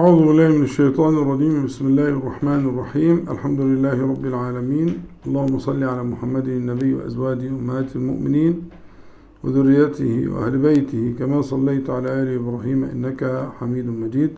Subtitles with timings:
[0.00, 1.66] أعوذ بالله من الشيطان الرجيم.
[1.66, 3.16] بسم الله الرحمن الرحيم.
[3.34, 4.88] الحمد لله رب العالمين.
[5.26, 8.54] اللهم صل على محمد النبي وأزواجه أمهات المؤمنين
[9.44, 11.14] وذريته وأهل بيته.
[11.18, 14.32] كما صليت على آل إبراهيم إنك حميد مجيد.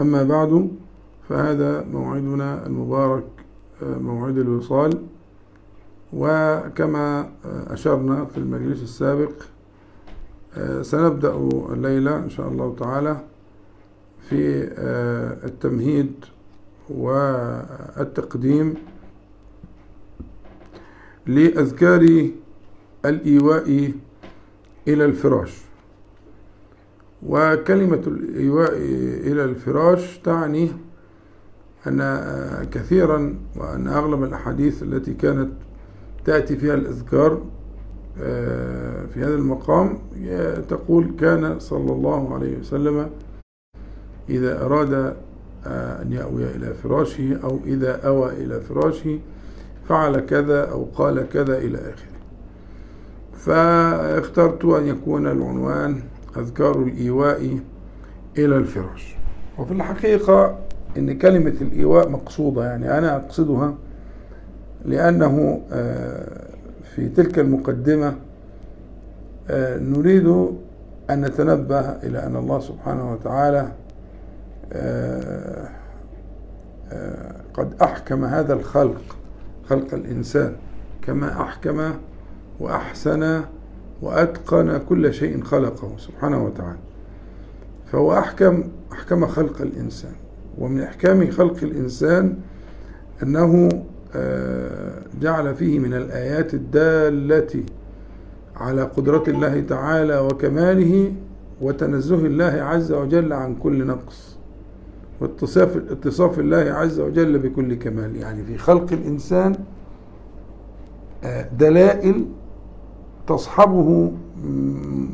[0.00, 0.52] أما بعد
[1.28, 3.26] فهذا موعدنا المبارك
[3.82, 4.92] موعد الوصال.
[6.12, 7.06] وكما
[7.76, 9.32] أشرنا في المجلس السابق
[10.82, 11.32] سنبدأ
[11.74, 13.31] الليلة إن شاء الله تعالى
[14.28, 14.68] في
[15.44, 16.12] التمهيد
[16.90, 18.74] والتقديم
[21.26, 22.28] لأذكار
[23.04, 23.92] الإيواء
[24.88, 25.62] إلى الفراش.
[27.26, 28.72] وكلمة الإيواء
[29.32, 30.70] إلى الفراش تعني
[31.86, 32.00] أن
[32.72, 35.50] كثيرا وأن أغلب الأحاديث التي كانت
[36.24, 37.42] تأتي فيها الأذكار
[39.14, 39.98] في هذا المقام
[40.68, 43.10] تقول كان صلى الله عليه وسلم
[44.32, 45.14] إذا أراد
[45.66, 49.18] أن يأوي إلى فراشه أو إذا أوى إلى فراشه
[49.88, 52.12] فعل كذا أو قال كذا إلى آخره.
[53.36, 56.00] فاخترت أن يكون العنوان
[56.36, 57.58] أذكار الإيواء
[58.38, 59.16] إلى الفراش.
[59.58, 60.58] وفي الحقيقة
[60.96, 63.74] أن كلمة الإيواء مقصودة يعني أنا أقصدها
[64.84, 65.60] لأنه
[66.94, 68.14] في تلك المقدمة
[69.80, 70.26] نريد
[71.10, 73.72] أن نتنبه إلى أن الله سبحانه وتعالى
[77.54, 79.16] قد أحكم هذا الخلق
[79.68, 80.56] خلق الإنسان
[81.02, 81.92] كما أحكم
[82.60, 83.40] وأحسن
[84.02, 86.78] وأتقن كل شيء خلقه سبحانه وتعالى.
[87.92, 90.12] فهو أحكم أحكم خلق الإنسان.
[90.58, 92.36] ومن إحكام خلق الإنسان
[93.22, 93.68] أنه
[95.20, 97.62] جعل فيه من الآيات الدالة
[98.56, 101.14] على قدرة الله تعالى وكماله
[101.60, 104.31] وتنزه الله عز وجل عن كل نقص.
[105.22, 108.16] واتصاف اتصاف الله عز وجل بكل كمال.
[108.16, 109.54] يعني في خلق الإنسان
[111.58, 112.24] دلائل
[113.26, 114.12] تصحبه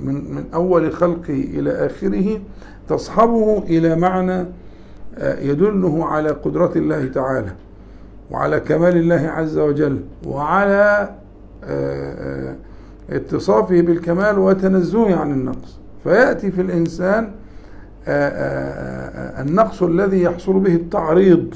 [0.04, 2.40] من من أول خلقه إلى آخره
[2.88, 4.46] تصحبه إلى معنى
[5.20, 7.52] يدله على قدرة الله تعالى
[8.30, 11.14] وعلى كمال الله عز وجل وعلى
[13.10, 15.78] اتصافه بالكمال وتنزهه عن النقص.
[16.04, 17.30] فيأتي في الإنسان
[18.06, 21.54] النقص الذي يحصل به التعريض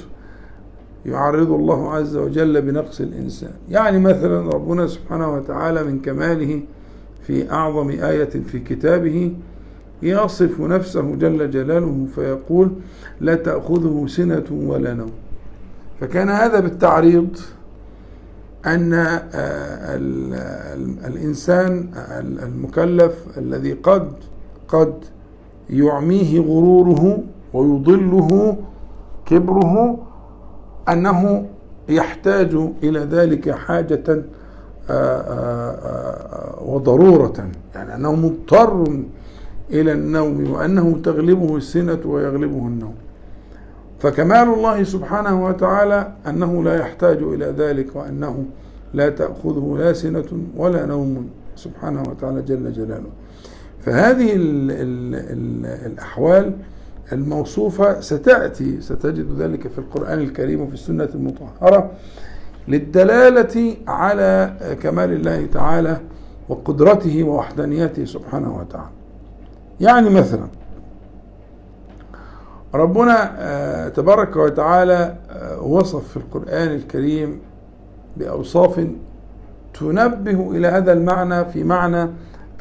[1.07, 3.53] يعرض الله عز وجل بنقص الإنسان.
[3.71, 6.61] يعني مثلا ربنا سبحانه وتعالى من كماله
[7.27, 9.35] في أعظم آية في كتابه
[10.03, 12.71] يصف نفسه جل جلاله فيقول
[13.21, 15.13] لا تأخذه سنة ولا نوم.
[16.01, 17.39] فكان هذا بالتعريض
[18.67, 18.93] أن
[21.07, 21.89] الإنسان
[22.43, 24.13] المكلف الذي قد
[24.69, 24.95] قد
[25.71, 27.19] يعميه غروره
[27.55, 28.57] ويضله
[29.27, 29.99] كبره
[30.89, 31.47] أنه
[31.89, 34.23] يحتاج إلى ذلك حاجة
[36.67, 37.49] وضرورة.
[37.75, 38.85] يعني أنه مضطر
[39.71, 42.95] إلى النوم وأنه تغلبه السنة ويغلبه النوم.
[43.99, 48.45] فكمال الله سبحانه وتعالى أنه لا يحتاج إلى ذلك وأنه
[48.95, 50.25] لا تأخذه لا سنة
[50.57, 53.11] ولا نوم سبحانه وتعالى جل جلاله.
[53.83, 56.53] فهذه ال ال ال الأحوال
[57.13, 61.91] الموصوفة ستأتي ستجد ذلك في القرآن الكريم وفي السنة المطهرة
[62.69, 66.01] للدلالة على كمال الله تعالى
[66.49, 68.91] وقدرته ووحدانيته سبحانه وتعالى.
[69.81, 70.47] يعني مثلا
[72.75, 75.15] ربنا تبارك وتعالى
[75.63, 77.41] وصف في القرآن الكريم
[78.17, 78.87] بأوصاف
[79.81, 82.09] تنبه إلى هذا المعنى في معنى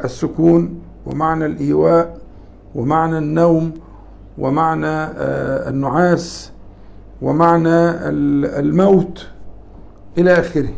[0.04, 2.18] السكون ومعنى الإيواء
[2.76, 3.72] ومعنى النوم
[4.38, 4.88] ومعنى
[5.70, 6.52] النعاس
[7.22, 7.90] ومعنى
[8.60, 9.28] الموت
[10.18, 10.70] إلى آخره.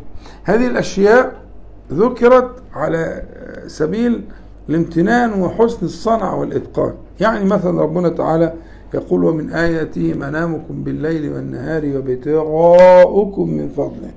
[0.44, 1.44] هذه الأشياء
[1.92, 3.24] ذكرت على
[3.68, 4.22] سبيل
[4.70, 6.94] الامتنان وحسن الصنع والإتقان.
[7.20, 8.54] يعني مثلا ربنا تعالى
[8.94, 14.12] يقول ومن آياته منامكم بالليل والنهار وابتغاؤكم من فضله.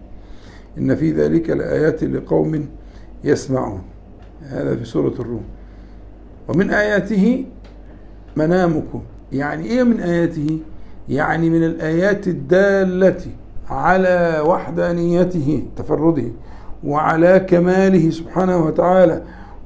[0.78, 2.69] إن في ذلك لآيات لقوم
[3.25, 3.82] يسمعون.
[4.42, 5.44] هذا في سورة الروم.
[6.48, 7.44] ومن آياته
[8.37, 9.02] منامكم.
[9.32, 10.58] يعني إيه من آياته؟
[11.08, 13.20] يعني من الآيات الدالة
[13.70, 16.25] على وحدانيته تفرده
[16.84, 19.22] وعلى كماله سبحانه وتعالى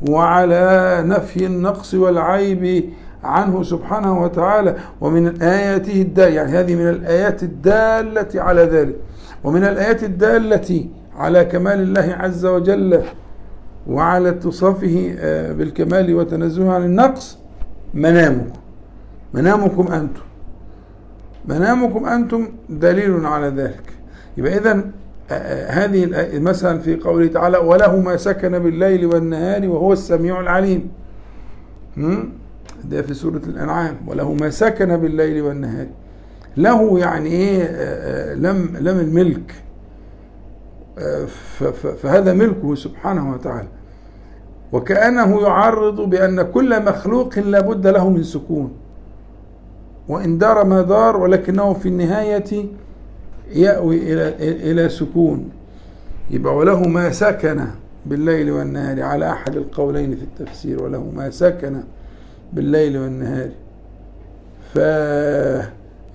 [0.08, 2.90] وعلى نفي النقص والعيب
[3.24, 4.76] عنه سبحانه وتعالى.
[5.00, 8.96] ومن آياته الدالة يعني هذه من الآيات الدالة على ذلك.
[9.44, 10.84] ومن الآيات الدالة
[11.18, 13.02] على كمال الله عز وجل
[13.86, 15.14] وعلى اتصافه
[15.52, 17.38] بالكمال وتنزهه عن النقص
[17.94, 18.60] منامكم.
[19.34, 20.20] منامكم أنتم.
[21.48, 23.92] منامكم أنتم دليل على ذلك.
[24.36, 24.90] يبقى إذا
[25.68, 26.08] هذه
[26.40, 30.90] مثلا في قوله تعالى وله ما سكن بالليل والنهار وهو السميع العليم
[32.84, 33.96] ده في سورة الأنعام.
[34.06, 35.86] وله ما سكن بالليل والنهار
[36.56, 39.54] له يعني إيه؟ لم لم الملك.
[42.02, 43.68] فهذا ملكه سبحانه وتعالى.
[44.72, 48.72] وكأنه يعرض بأن كل مخلوق لابد له من سكون.
[50.08, 52.66] وإن دار ما دار ولكنه في النهاية
[53.52, 54.34] يأوي إلى
[54.70, 55.50] إلى سكون.
[56.30, 57.66] يبقى وله ما سكن
[58.06, 59.02] بالليل والنهار.
[59.02, 61.80] على أحد القولين في التفسير وله ما سكن
[62.52, 63.50] بالليل والنهار.
[64.74, 64.78] ف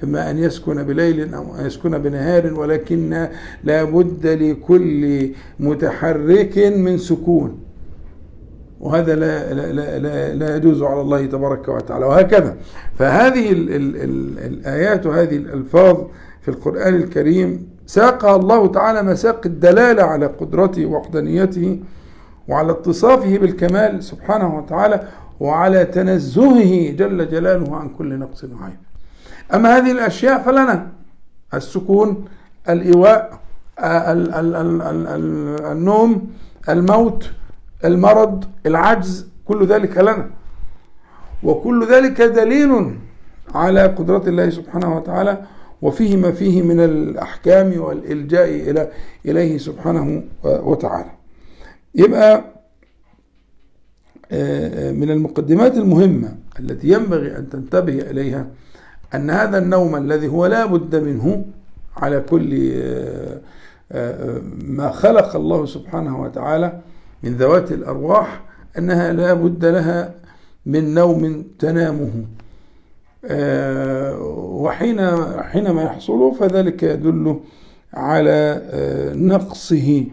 [0.03, 3.27] إما أن يسكن بليل أو أن يسكن بنهار ولكن
[3.63, 7.59] لا بد لكل متحرك من سكون.
[8.79, 12.05] وهذا لا, لا, لا, لا يجوز على الله تبارك وتعالى.
[12.05, 12.55] وهكذا.
[12.95, 15.97] فهذه ال ال ال الآيات وهذه الألفاظ
[16.41, 21.79] في القرآن الكريم ساقها الله تعالى مساق الدلالة على قدرته ووحدانيته
[22.47, 25.07] وعلى اتصافه بالكمال سبحانه وتعالى
[25.39, 28.77] وعلى تنزهه جل جلاله عن كل نقص وعيب
[29.53, 30.87] أما هذه الأشياء فلنا.
[31.53, 32.25] السكون
[32.69, 33.39] الإيواء
[35.71, 36.31] النوم
[36.69, 37.29] الموت
[37.85, 40.29] المرض العجز كل ذلك لنا.
[41.43, 42.95] وكل ذلك دليل
[43.55, 45.41] على قدرة الله سبحانه وتعالى
[45.81, 48.91] وفيه ما فيه من الأحكام والإلجاء إلى
[49.25, 51.11] إليه سبحانه وتعالى.
[51.95, 52.43] يبقى
[54.31, 58.47] آه، من المقدمات المهمة التي ينبغي أن تنتبه إليها
[59.15, 61.45] أن هذا النوم الذي هو لا بد منه
[61.97, 63.41] على كل آه،
[63.91, 66.79] آه، ما خلق الله سبحانه وتعالى
[67.23, 68.41] من ذوات الأرواح
[68.77, 70.13] أنها لا بد لها
[70.65, 72.25] من نوم تنامه.
[73.25, 75.01] آه، وحين
[75.43, 77.39] حينما يحصل فذلك يدل
[77.93, 78.61] على
[79.15, 80.05] نقصه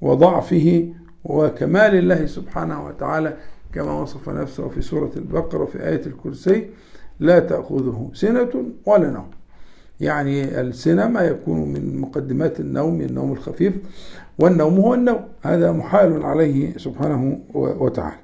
[0.00, 0.88] وضعفه
[1.24, 3.36] وكمال الله سبحانه وتعالى
[3.72, 6.68] كما وصف نفسه في سورة البقرة وفي آية الكرسي.
[7.20, 9.30] لا تأخذه سنة ولا نوم.
[10.00, 13.74] يعني السنة ما يكون من مقدمات النوم النوم الخفيف
[14.38, 15.20] والنوم هو النوم.
[15.42, 18.18] هذا محال عليه سبحانه وتعالى.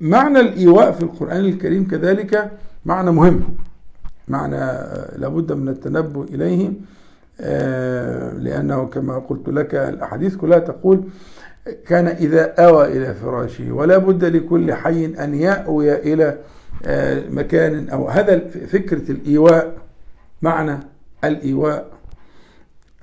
[0.00, 2.50] معنى الإيواء في القرآن الكريم كذلك
[2.84, 3.42] معنى مهم.
[4.28, 4.56] معنى
[5.16, 6.72] لابد من التنبه إليه
[8.38, 11.04] لأنه كما قلت لك الأحاديث كلها تقول
[11.86, 16.38] كان إذا أوى إلى فراشه ولا بد لكل حي أن يأوي إلى
[16.86, 19.74] آه، مكان أو هذا فكرة الإيواء
[20.42, 20.78] معنى
[21.24, 21.86] الإيواء.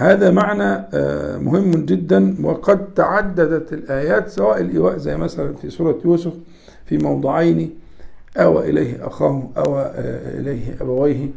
[0.01, 6.33] هذا معنى آه، مهم جدا وقد تعددت الآيات سواء الإيواء زي مثلا في سورة يوسف
[6.86, 7.75] في موضعين
[8.38, 11.30] أوى إليه أخاه أوى آه، إليه أبويه.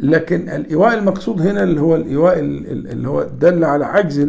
[0.00, 4.26] لكن الإيواء المقصود هنا اللي هو الإيواء اللي هو دل على عجز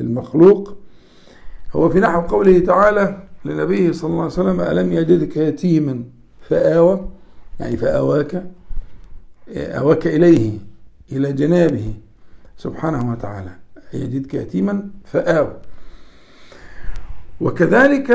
[0.00, 0.76] المخلوق
[1.72, 6.04] هو في نحو قوله تعالى لنبيه صلى الله عليه وسلم ألم يجدك يتيما
[6.48, 7.08] فآوى
[7.60, 8.42] يعني فآواك
[9.56, 10.58] آواك إليه
[11.12, 11.94] إلى جنابه
[12.56, 13.50] سبحانه وتعالى
[13.94, 15.56] يجدك يتيما فآوى.
[17.40, 18.06] وكذلك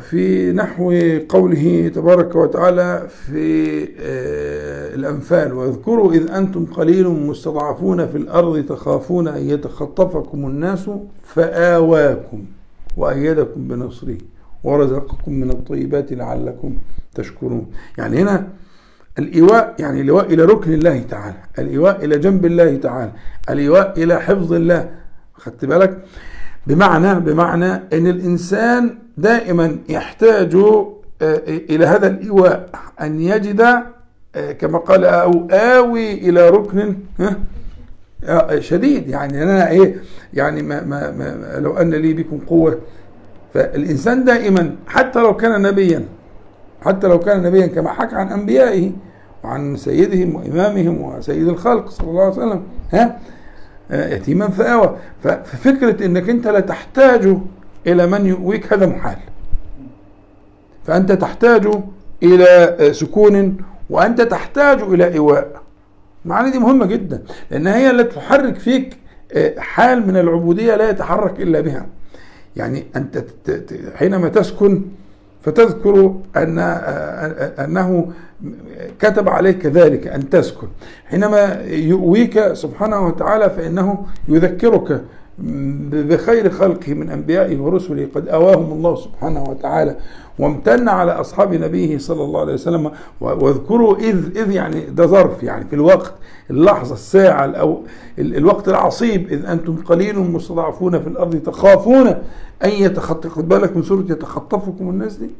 [0.00, 0.92] في نحو
[1.28, 9.50] قوله تبارك وتعالى في آه، الأنفال واذكروا إذ أنتم قليل مستضعفون في الأرض تخافون أن
[9.50, 10.90] يتخطفكم الناس
[11.24, 12.44] فآواكم
[12.96, 14.18] وأيدكم بنصره
[14.64, 16.76] ورزقكم من الطيبات لعلكم
[17.14, 17.66] تشكرون.
[17.98, 18.48] يعني هنا
[19.18, 23.12] الإيواء يعني الإيواء إلى ركن الله تعالى الإيواء إلى جنب الله تعالى
[23.50, 24.90] الإيواء إلى حفظ الله.
[25.34, 26.04] خدت بالك؟
[26.66, 30.54] بمعنى بمعنى إن الإنسان دائما يحتاج
[31.22, 32.68] آه، إلى هذا الإيواء
[33.00, 33.60] أن يجد
[34.34, 36.96] آه، كما قال أو آوي إلى ركن
[38.24, 39.08] آه، شديد.
[39.08, 39.94] يعني أنا إيه
[40.34, 42.78] يعني ما ما ما لو أن لي بكم قوة.
[43.54, 46.04] فالإنسان دائما حتى لو كان نبيا
[46.84, 48.92] حتى لو كان نبيا كما حكى عن أنبيائه
[49.44, 53.18] وعن سيدهم وإمامهم وسيد الخلق صلى الله عليه وسلم ها
[53.90, 54.96] يتيما فآوى.
[55.22, 57.36] ففكرة إنك أنت لا تحتاج
[57.86, 59.16] إلى من يؤويك هذا محال.
[60.86, 61.68] فأنت تحتاج
[62.22, 63.56] إلى آه، سكون
[63.90, 65.62] وأنت تحتاج إلى إيواء.
[66.24, 68.96] المعاني دي مهمة جدا لأن هي التي تحرك فيك
[69.32, 71.86] آه، حال من العبودية لا يتحرك إلا بها.
[72.56, 73.24] يعني أنت
[73.94, 74.82] حينما تسكن
[75.46, 76.58] فتذكر أن
[77.58, 78.06] أنه
[78.98, 80.66] كتب عليك ذلك أن تسكن
[81.06, 85.02] حينما يؤويك سبحانه وتعالى فإنه يذكرك
[85.92, 89.96] بخير خلقه من أنبيائه ورسله قد أواهم الله سبحانه وتعالى
[90.38, 92.90] وامتن على أصحاب نبيه صلى الله عليه وسلم.
[93.20, 96.12] واذكروا إذ إذ يعني ده ظرف يعني في الوقت
[96.50, 97.82] اللحظة الساعة أو
[98.18, 102.14] الوقت العصيب إذ أنتم قليل مستضعفون في الأرض تخافون
[102.64, 105.30] أن يتخطف خد بالك من سورة يتخطفكم الناس دي؟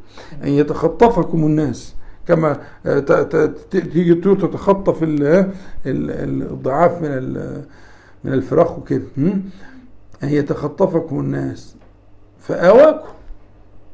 [0.43, 1.95] أن يتخطفكم الناس.
[2.27, 2.59] كما
[3.71, 4.97] تيجي الطيور تتخطف
[5.85, 7.33] الضعاف من
[8.23, 9.03] من الفراخ وكده.
[10.23, 11.75] أن يتخطفكم الناس.
[12.39, 13.07] فآواكم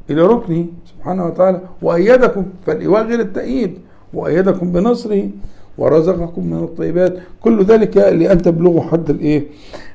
[0.09, 3.79] إلى ركنه سبحانه وتعالى وأيدكم فالإيواء غير التأييد
[4.13, 5.29] وأيدكم بنصره.
[5.77, 7.13] ورزقكم من الطيبات.
[7.41, 9.47] كل ذلك لأن تبلغوا حد الإيه؟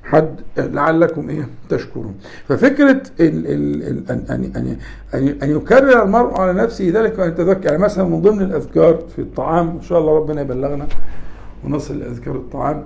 [0.05, 2.15] حد لعلكم إيه؟ تشكرون.
[2.49, 4.77] ففكرة ال ال ال أن, أن,
[5.15, 7.67] أن, أن يكرر المرء على نفسه ذلك وأن يتذكر.
[7.67, 10.87] يعني مثلا من ضمن الأذكار في الطعام إن شاء الله ربنا يبلغنا
[11.65, 12.85] ونصل لأذكار الطعام.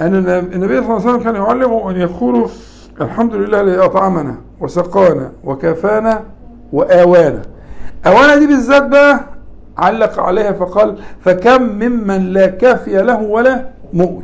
[0.00, 2.48] أن النبي صلى الله عليه وسلم كان يعلم أن يقولوا
[3.00, 6.22] الحمد لله الذي أطعمنا وسقانا وكفانا
[6.72, 7.42] وآوانا.
[8.06, 9.20] آوانا دي بالذات بقى
[9.78, 14.22] علق عليها فقال فكم ممن لا كافي له ولا مؤوي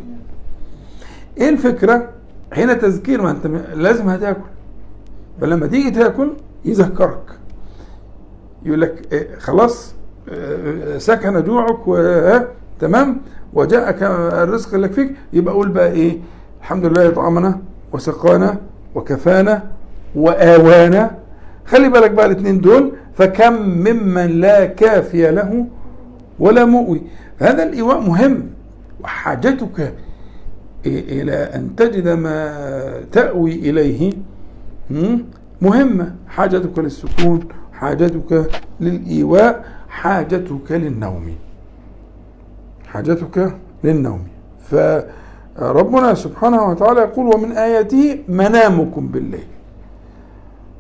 [1.39, 2.09] إيه الفكرة؟
[2.53, 4.41] هنا تذكير ما أنت لازم هتاكل.
[5.41, 6.33] فلما تيجي تاكل
[6.65, 7.39] يذكرك.
[8.65, 9.95] يقول لك إيه خلاص
[10.29, 11.97] إيه سكن جوعك و
[12.81, 13.21] تمام.
[13.53, 16.19] وجاءك الرزق اللي فيك يبقى قول بقى إيه؟
[16.61, 17.59] الحمد لله طعمنا
[17.93, 18.57] وسقانا
[18.95, 19.63] وكفانا
[20.15, 21.11] وآوانا.
[21.67, 23.55] خلي بالك بقى الاثنين دول فكم
[23.87, 25.67] ممن لا كافي له
[26.39, 27.03] ولا مؤوي.
[27.39, 28.43] هذا الإيواء مهم
[29.03, 29.95] وحاجتك
[30.87, 32.37] إلى أن تجد ما
[33.13, 34.13] تأوي إليه
[35.63, 36.15] مهمة.
[36.29, 37.41] حاجتك للسكون
[37.73, 41.27] حاجتك للإيواء حاجتك للنوم.
[42.87, 44.23] حاجتك للنوم.
[44.71, 49.49] فربنا سبحانه وتعالى يقول ومن آياته منامكم بالليل.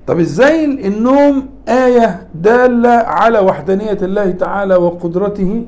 [0.09, 5.65] طب إزاي النوم آية دالة على وحدانية الله تعالى وقدرته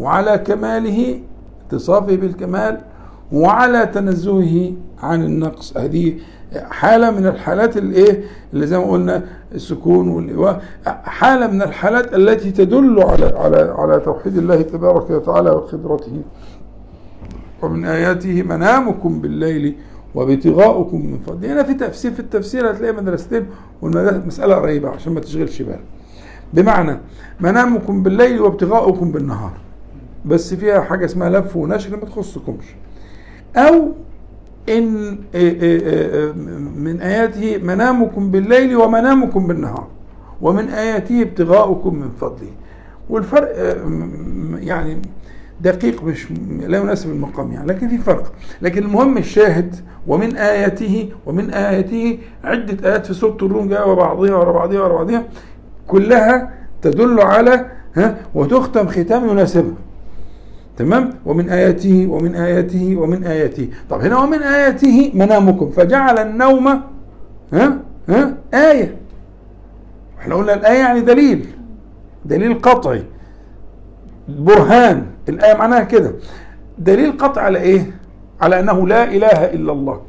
[0.00, 1.20] وعلى كماله
[1.66, 2.80] اتصافه بالكمال
[3.32, 6.14] وعلى تنزهه عن النقص؟ هذه
[6.70, 9.22] حالة من الحالات الايه اللي زي ما قلنا
[9.54, 10.62] السكون والإيواء
[11.04, 16.22] حالة من الحالات التي تدل على على على توحيد الله تبارك وتعالى وقدرته.
[17.62, 19.76] ومن آياته منامكم بالليل
[20.16, 23.46] وابتغاؤكم من فضله هنا في تفسير في التفسير هتلاقي مدرستين
[23.82, 25.80] والمسألة قريبة عشان ما تشغلش بالك.
[26.52, 26.98] بمعنى
[27.40, 29.52] منامكم بالليل وابتغاؤكم بالنهار.
[30.24, 32.64] بس فيها حاجة اسمها لف ونشر ما تخصكمش.
[33.56, 33.88] أو
[34.68, 36.32] إن إيه، إيه، إيه،
[36.76, 39.86] من آياته منامكم بالليل ومنامكم بالنهار.
[40.42, 42.50] ومن آياته ابتغاؤكم من فضله.
[43.10, 43.76] والفرق
[44.60, 45.02] يعني
[45.60, 46.26] دقيق مش
[46.66, 48.32] لا يناسب المقام يعني لكن في فرق.
[48.62, 49.74] لكن المهم الشاهد
[50.06, 55.24] ومن آياته ومن آياته عدة آيات في سورة الروم جاء وبعضها ورا بعضها ورا بعضها
[55.86, 56.50] كلها
[56.82, 59.74] تدل على ها وتختم ختام يناسبها.
[60.76, 63.68] تمام؟ ومن آياته ومن آياته ومن آياته.
[63.90, 65.70] طب هنا ومن آياته منامكم.
[65.70, 66.68] فجعل النوم
[67.52, 68.96] ها ها آية.
[70.20, 71.46] إحنا قلنا الآية يعني دليل
[72.24, 73.02] دليل قطعي.
[74.28, 75.06] برهان.
[75.28, 76.12] الآية معناها كده.
[76.78, 77.90] دليل قطع على إيه؟
[78.40, 80.02] على أنه لا إله إلا الله.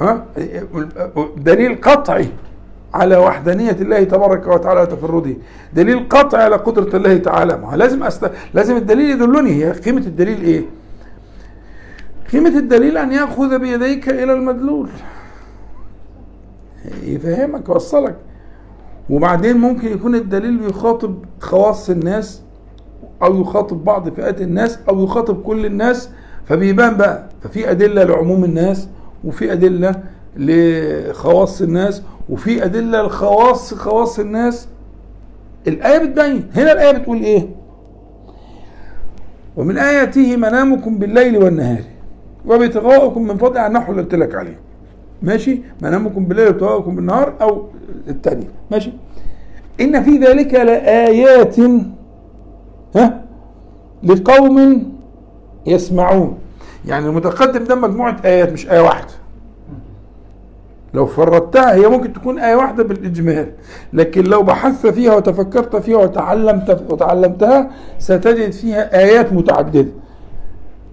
[0.00, 0.24] ها؟
[1.36, 2.28] دليل قطعي
[2.94, 5.34] على وحدانية الله تبارك وتعالى وتفرده
[5.72, 7.56] دليل قطعي على قدرة الله تعالى.
[7.56, 8.30] ما لازم أست...
[8.54, 9.64] لازم الدليل يدلني.
[9.64, 10.64] هي قيمة الدليل إيه؟
[12.32, 14.88] قيمة الدليل أن يأخذ بيديك إلى المدلول.
[17.02, 18.16] يفهمك يوصلك.
[19.10, 22.42] وبعدين ممكن يكون الدليل بيخاطب خواص الناس
[23.22, 26.10] أو يخاطب بعض فئات الناس أو يخاطب كل الناس
[26.46, 27.24] فبيبان بقى.
[27.42, 28.88] ففي أدلة لعموم الناس
[29.24, 29.94] وفي أدلة
[30.36, 34.68] لخواص الناس وفي أدلة لخواص خواص الناس.
[35.68, 36.48] الآية بتبين.
[36.56, 37.48] هنا الآية بتقول إيه؟
[39.56, 41.82] ومن آياته منامكم بالليل والنهار
[42.46, 44.58] وابتغاؤكم من فضل عن نحو اللي قلت لك عليه.
[45.24, 47.68] ماشي؟ منامكم بالليل وابتغاؤكم بالنهار أو
[48.08, 48.92] الثانية ماشي؟
[49.80, 51.56] إن في ذلك لآيات
[52.96, 53.24] ها؟
[54.02, 54.92] لقوم
[55.66, 56.38] يسمعون.
[56.86, 59.12] يعني المتقدم ده مجموعة آيات مش آية واحدة.
[60.94, 63.52] لو فردتها هي ممكن تكون آية واحدة بالإجمال.
[63.92, 69.92] لكن لو بحثت فيها وتفكرت فيها وتعلمت وتعلمتها ستجد فيها آيات متعددة.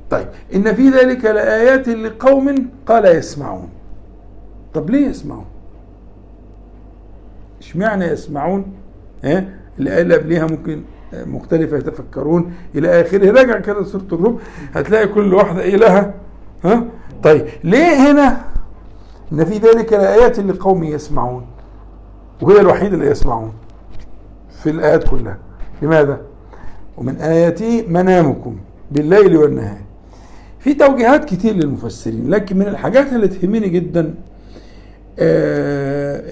[0.09, 3.69] طيب إن في ذلك لآيات لقوم قال يسمعون.
[4.73, 5.45] طب ليه يسمعون
[7.59, 8.65] اشمعنى يسمعون؟
[9.23, 9.45] ها
[9.79, 10.81] الآية اللي قبليها ممكن
[11.13, 13.31] مختلفة يتفكرون إلى آخره.
[13.31, 14.39] راجع كده سورة الروم
[14.73, 16.13] هتلاقي كل واحدة إيه لها؟
[16.65, 16.85] ها؟
[17.23, 18.41] طيب ليه هنا؟
[19.31, 21.45] إن في ذلك لآيات لقوم يسمعون
[22.41, 23.53] وهي الوحيدة اللي يسمعون
[24.63, 25.37] في الآيات كلها.
[25.81, 26.21] لماذا؟
[26.97, 28.57] ومن اياته منامكم
[28.91, 29.77] بالليل والنهار.
[30.59, 34.13] في توجيهات كتير للمفسرين لكن من الحاجات اللي تهمني جدا آه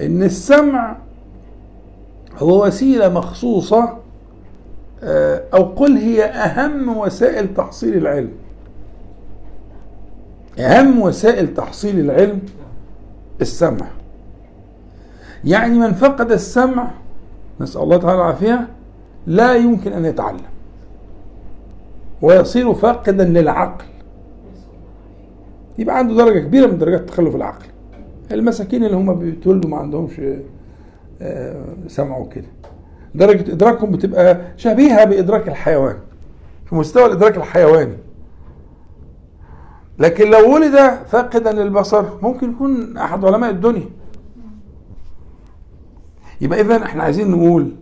[0.06, 0.96] إن السمع
[2.38, 3.98] هو وسيلة مخصوصة
[5.02, 8.32] آه أو قل هي أهم وسائل تحصيل العلم.
[10.58, 12.40] أهم وسائل تحصيل العلم
[13.40, 13.86] السمع.
[15.44, 16.90] يعني من فقد السمع
[17.60, 18.68] نسأل الله تعالى العافية
[19.26, 20.40] لا يمكن أن يتعلم.
[22.22, 23.84] ويصير فاقدا للعقل.
[25.78, 27.68] يبقى عنده درجة كبيرة من درجات التخلف العقلي
[28.32, 30.20] المساكين اللي هم بيتولدوا ما عندهمش
[31.22, 32.46] آه، سمع وكده.
[33.14, 35.96] درجة إدراكهم بتبقى شبيهة بإدراك الحيوان
[36.66, 37.96] في مستوى الإدراك الحيواني.
[39.98, 40.76] لكن لو ولد
[41.08, 43.88] فاقدا للبصر ممكن يكون أحد علماء الدنيا.
[46.40, 47.72] يبقى اذا إحنا عايزين نقول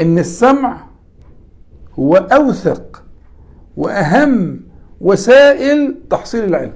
[0.00, 0.76] إن السمع
[1.98, 3.02] هو أوثق
[3.76, 4.60] وأهم
[5.00, 6.72] وسائل تحصيل العلم.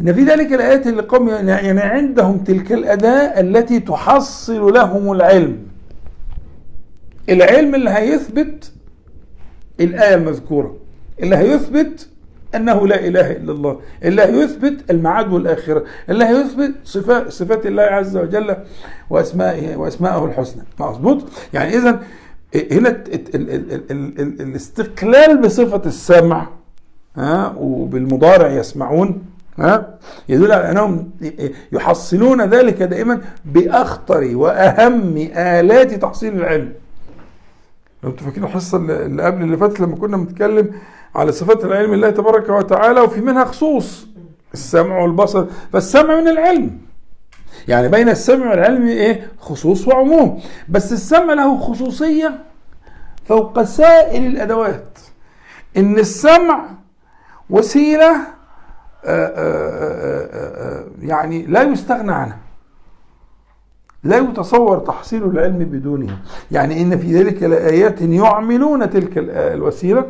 [0.00, 5.58] إن في ذلك الآيات اللي قوم يعني عندهم تلك الأداة التي تحصل لهم العلم.
[7.28, 8.72] العلم اللي هيثبت
[9.80, 10.76] الآية المذكورة.
[11.22, 12.08] اللي هيثبت
[12.54, 13.80] أنه لا إله إلا الله.
[14.04, 15.84] اللي هيثبت المعاد والآخرة.
[16.08, 18.56] اللي هيثبت صفات صفات الله عز وجل
[19.10, 20.62] واسمائه واسمائه الحسنى.
[20.80, 21.22] مظبوط؟
[21.54, 22.02] يعني اذا
[22.72, 23.04] هنا
[24.40, 26.48] الاستقلال بصفة السمع
[27.16, 29.22] ها وبالمضارع يسمعون.
[29.58, 31.10] ها؟ يدل على أنهم
[31.72, 36.72] يحصلون ذلك دائما بأخطر وأهم آلات تحصيل العلم.
[38.04, 40.72] أنتوا فاكرين الحصة اللي قبل اللي فاتت لما كنا بنتكلم
[41.14, 44.06] على صفات العلم الله تبارك وتعالى وفي منها خصوص
[44.54, 45.46] السمع والبصر.
[45.72, 46.78] فالسمع من العلم.
[47.68, 50.42] يعني بين السمع والعلم إيه؟ خصوص وعموم.
[50.68, 52.38] بس السمع له خصوصية
[53.24, 54.98] فوق سائر الأدوات.
[55.76, 56.68] إن السمع
[57.50, 58.16] وسيلة
[61.02, 62.38] يعني لا يستغنى عنها.
[64.04, 66.18] لا يتصور تحصيل العلم بدونها.
[66.50, 70.08] يعني إن في ذلك لآيات يعملون تلك الوسيلة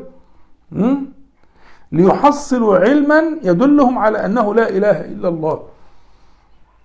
[1.93, 5.63] ليحصلوا علما يدلهم على أنه لا إله إلا الله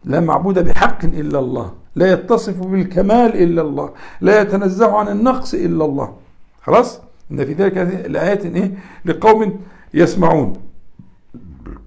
[0.06, 3.91] لا معبود بحق إلا الله لا يتصف بالكمال إلا الله
[4.22, 6.13] لا يتنزه عن النقص إلا الله.
[6.62, 8.72] خلاص؟ إن في ذلك الايات إيه؟
[9.06, 9.60] لقوم
[9.93, 10.54] يسمعون.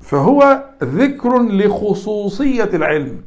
[0.00, 3.22] فهو ذكر لخصوصية العلم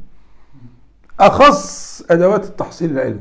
[1.20, 3.20] أخص أدوات التحصيل العلم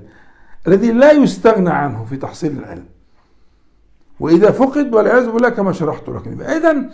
[0.68, 2.84] الذي لا يستغنى عنه في تحصيل العلم.
[4.20, 6.90] وإذا فقد والعياذ بالله كما شرحت لكم إذا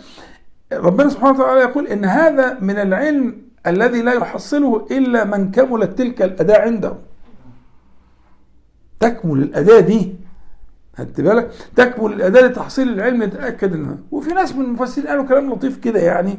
[0.73, 6.21] ربنا سبحانه وتعالى يقول إن هذا من العلم الذي لا يحصله إلا من كملت تلك
[6.21, 6.93] الأداة عنده.
[8.99, 10.15] تكمل الأداة دي
[10.99, 13.97] خدت بالك؟ تكمل الأداة لتحصيل العلم نتاكد إنها.
[14.11, 16.37] وفي ناس من المفسرين قالوا كلام لطيف كده يعني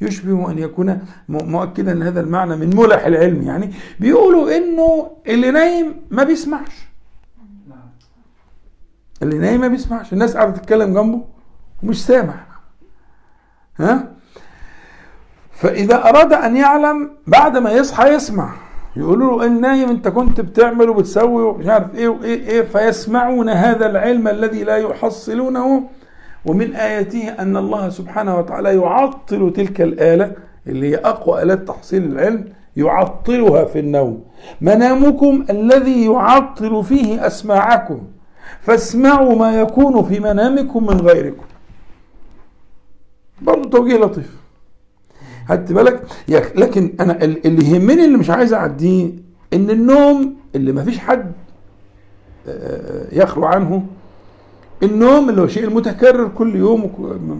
[0.00, 0.98] يشبه أن يكون
[1.28, 3.74] مؤكدا هذا المعنى من ملح العلم يعني.
[4.00, 6.88] بيقولوا إنه اللي نايم ما بيسمعش.
[9.22, 10.12] اللي نايم ما بيسمعش.
[10.12, 11.24] الناس قاعدة تتكلم جنبه
[11.82, 12.34] ومش سامع.
[13.78, 14.12] ها؟
[15.52, 18.54] فإذا أراد أن يعلم بعد ما يصحى يسمع.
[18.96, 23.86] يقولوا له إن نايم أنت كنت بتعمل وبتسوي ومش عارف إيه وإيه إيه فيسمعون هذا
[23.90, 25.82] العلم الذي لا يحصلونه.
[26.46, 30.32] ومن آياته أن الله سبحانه وتعالى يعطل تلك الآلة
[30.66, 32.44] اللي هي أقوى آلات تحصيل العلم
[32.76, 34.24] يعطلها في النوم.
[34.60, 38.00] منامكم الذي يعطل فيه أسماعكم.
[38.60, 41.44] فاسمعوا ما يكون في منامكم من غيركم.
[43.42, 44.41] برضه توجيه لطيف.
[45.48, 49.10] خدت بالك؟ لكن أنا اللي يهمني اللي مش عايز اعديه
[49.52, 51.32] إن النوم اللي ما فيش حد
[53.12, 53.82] يخلو عنه
[54.82, 56.90] النوم اللي هو شيء المتكرر كل يوم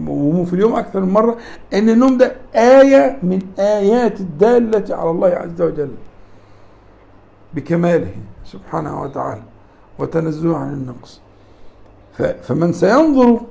[0.07, 1.37] وفي اليوم أكثر من مرة
[1.73, 5.91] إن النوم ده آية من آيات الدالة على الله عز وجل
[7.53, 8.11] بكماله
[8.45, 9.41] سبحانه وتعالى
[9.99, 11.21] وتنزهه عن النقص.
[12.43, 13.41] فمن سينظر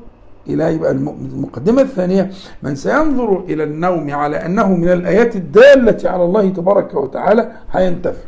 [0.49, 2.31] إلى يبقى المقدمة الثانية
[2.63, 8.23] من سينظر إلى النوم على أنه من الآيات الدالة على الله تبارك وتعالى هينتفع.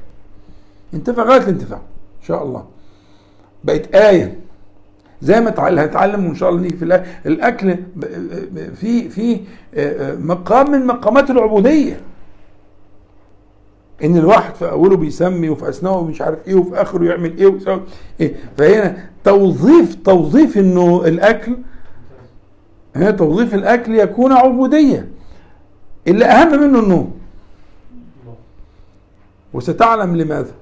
[0.93, 1.79] ينتفع غاية الانتفاع
[2.23, 2.65] إن شاء الله.
[3.65, 4.39] بقت آية.
[5.23, 7.77] زي ما هنتعلم ان شاء الله نيجي في الأكل
[8.75, 9.41] في في
[10.21, 12.01] مقام من مقامات العبودية.
[14.05, 17.59] إن الواحد في أوله بيسمي وفي اثناءه مش عارف إيه وفي آخره يعمل إيه
[18.21, 18.35] إيه.
[18.59, 21.57] فهنا توظيف توظيف إنه الأكل
[22.97, 25.09] هنا توظيف الأكل يكون عبودية.
[26.09, 27.19] اللي أهم منه النوم.
[29.53, 30.53] وستعلم لماذا؟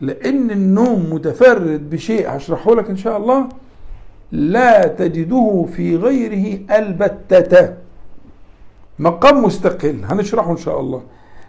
[0.00, 3.48] لأن النوم متفرد بشيء هشرحه لك إن شاء الله.
[4.32, 7.74] لا تجده في غيره البتة.
[8.98, 10.04] مقام مستقل.
[10.04, 11.02] هنشرحه إن شاء الله.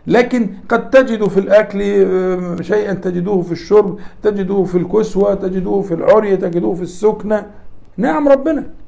[0.07, 5.93] لكن قد تجد في الأكل آه، شيئا تجدوه في الشرب تجدوه في الكسوة تجدوه في
[5.93, 7.45] العرية تجدوه في السكنة.
[7.97, 8.80] نعم ربنا.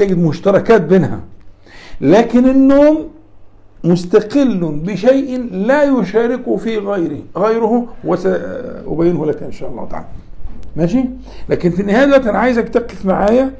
[0.00, 1.20] تجد مشتركات بينها.
[2.00, 3.08] لكن النوم
[3.84, 7.22] مستقل بشيء لا يشاركه في غيره.
[7.36, 10.06] غيره وسأبينه لك إن شاء الله تعالى.
[10.76, 11.04] ماشي؟
[11.48, 13.50] لكن في النهاية دلوقتي أنا عايزك تقف معايا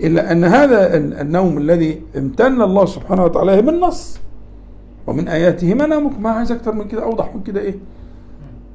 [0.00, 4.18] إلا أن هذا النوم الذي امتن الله سبحانه وتعالى بالنص
[5.06, 7.02] ومن آياته منامكم ما عايز أكتر من كده.
[7.02, 7.74] أوضح من كده إيه؟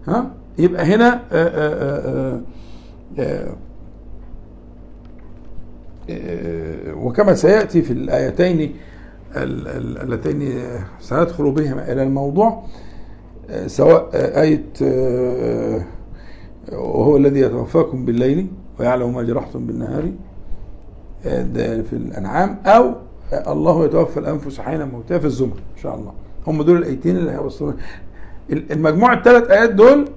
[0.07, 2.41] ها؟ يبقى هنا آآ آآ
[3.19, 3.47] آآ
[6.95, 8.75] وكما سيأتي في الآيتين
[9.35, 10.53] اللتين
[10.99, 12.63] سندخل بهما إلى الموضوع
[13.65, 14.63] سواء آية
[16.71, 18.47] وهو الذي يتوفاكم بالليل
[18.79, 20.11] ويعلم ما جرحتم بالنهار
[21.83, 22.93] في الأنعام أو
[23.47, 26.13] الله يتوفى الأنفس حين موتها في الزمر إن شاء الله.
[26.47, 27.77] هم دول الآيتين اللي هيوصلون
[28.51, 30.07] المجموعة الثلاث آيات دول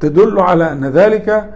[0.00, 1.54] تدل على أن ذلك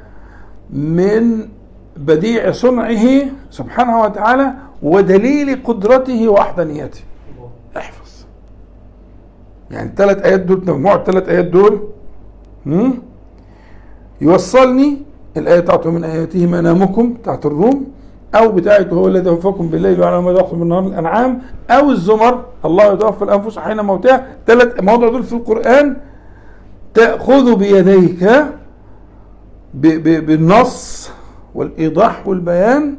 [0.71, 1.49] من
[1.97, 3.07] بديع صنعه
[3.51, 7.01] سبحانه وتعالى ودليل قدرته ووحدانيته
[7.77, 8.11] احفظ.
[9.71, 11.81] يعني الثلاث آيات دول مجموع الثلاث آيات دول
[14.21, 15.03] يوصلني
[15.37, 17.87] الآية بتاعته من آياته منامكم بتاعت الروم
[18.35, 23.25] أو بتاعته هو الذي يوفقكم بالليل وعلى ما يضحكم بالنهار الأنعام أو الزمر الله يتوفى
[23.25, 24.27] الأنفس حين موتها.
[24.47, 25.97] ثلاث مواضع دول في القرآن
[26.95, 28.45] تأخذ بيديك
[29.75, 31.11] بالنص
[31.55, 32.95] والإيضاح والبيان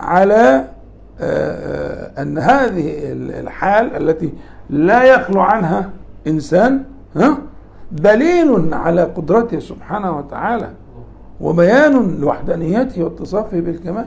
[0.00, 0.64] على
[1.20, 2.94] آه، أن هذه
[3.40, 4.32] الحال التي
[4.70, 5.90] لا يخلو عنها
[6.26, 6.82] إنسان
[7.16, 7.38] ها
[7.92, 10.68] دليل على قدرته سبحانه وتعالى
[11.40, 14.06] وبيان لوحدانيته واتصافه بالكمال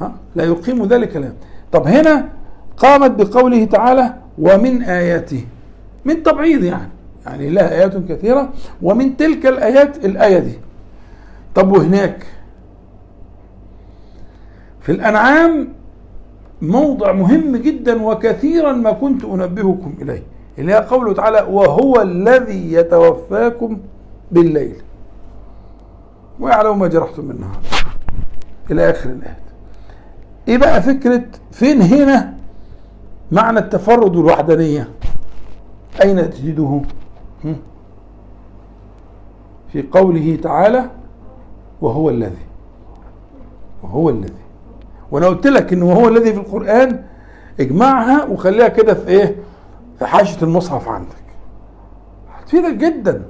[0.00, 1.32] ها لا يقيم ذلك له
[1.72, 2.28] طب هنا
[2.76, 5.44] قامت بقوله تعالى ومن آياته.
[6.04, 6.88] من تبعيض يعني
[7.26, 8.48] يعني لها آيات كثيرة
[8.82, 10.58] ومن تلك الآيات الآية دي.
[11.54, 12.26] طب وهناك؟
[14.84, 15.68] في الأنعام
[16.62, 20.22] موضع مهم جدا وكثيرا ما كنت أنبهكم إليه.
[20.58, 23.78] اللي هي قوله تعالى وهو الذي يتوفاكم
[24.32, 24.76] بالليل
[26.40, 27.56] ويعلم ما جرحتم بالنهار
[28.70, 29.36] إلى آخر الآيات
[30.48, 32.34] إيه بقى فكرة فين هنا
[33.32, 34.88] معنى التفرد والوحدانية
[36.02, 36.80] أين تجده؟
[39.72, 40.84] في قوله تعالى
[41.80, 42.44] وهو الذي
[43.82, 44.43] وهو الذي.
[45.14, 47.02] وأنا قلت لك إنه هو الذي في القرآن
[47.60, 49.36] اجمعها وخليها كده في إيه؟
[49.98, 51.16] في حاشية المصحف عندك.
[52.38, 53.22] هتفيدك جدا.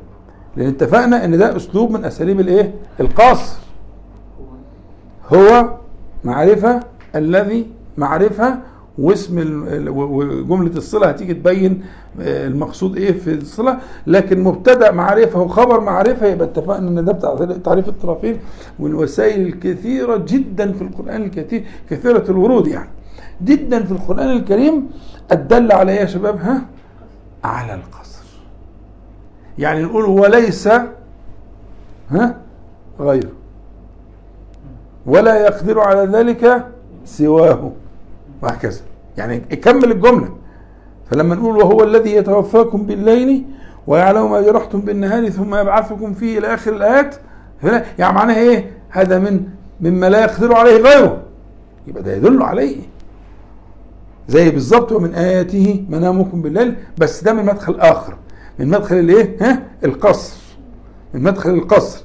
[0.57, 3.57] لأن اتفقنا إن ده أسلوب من أساليب الإيه؟ القصر.
[5.35, 5.75] هو
[6.25, 6.81] معرفة
[7.14, 7.66] الذي
[7.97, 8.59] معرفة
[8.98, 11.83] واسم وجملة الصلة هتيجي تبين
[12.20, 13.78] آه، المقصود إيه في الصلة.
[14.07, 18.38] لكن مبتدأ معرفة وخبر معرفة يبقى اتفقنا إن ده بتاع تعريف الطرفين
[18.78, 22.88] والوسائل الكثيرة جدا في القرآن الكثير كثيرة الورود يعني.
[23.44, 24.90] جدا في القرآن الكريم
[25.33, 26.62] الدل على إيه يا شباب؟ ها؟
[27.44, 28.24] على القصر.
[29.59, 30.68] يعني نقول وليس
[32.11, 32.37] ها؟
[33.00, 33.30] غيره.
[35.07, 36.66] ولا يقدر على ذلك
[37.04, 37.72] سواه.
[38.42, 38.81] وهكذا
[39.18, 40.29] يعني اكمل الجملة
[41.11, 43.44] فلما نقول وهو الذي يتوفاكم بالليل
[43.87, 47.16] ويعلم ما جرحتم بالنهار ثم يبعثكم فيه إلى آخر الآيات
[47.99, 49.40] يعني معناها إيه؟ هذا من
[49.81, 51.23] مما لا يقدر عليه غيره
[51.87, 52.77] يبقى ده يدل عليه
[54.29, 58.14] زي بالظبط ومن آياته منامكم بالليل بس ده من مدخل آخر
[58.59, 60.37] من مدخل الإيه؟ ها؟ القصر
[61.14, 62.05] من مدخل القصر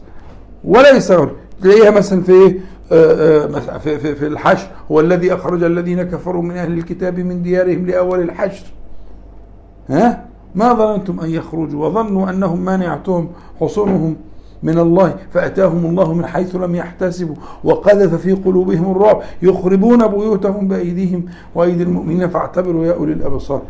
[0.64, 1.14] وليس
[1.62, 2.60] تلاقيها مثلا في إيه؟
[2.92, 7.42] آه، آه، في, في, في الحشر هو الذي أخرج الذين كفروا من أهل الكتاب من
[7.42, 8.66] ديارهم لأول الحشر.
[9.90, 10.26] ها؟
[10.56, 14.16] ما ظننتم أن يخرجوا وظنوا أنهم مانعتهم حصونهم
[14.64, 17.36] من الله فأتاهم الله من حيث لم يحتسبوا.
[17.64, 21.26] وقذف في قلوبهم الرعب يخربون بيوتهم بأيديهم
[21.56, 23.62] وأيدي المؤمنين فاعتبروا يا أولي الأبصار.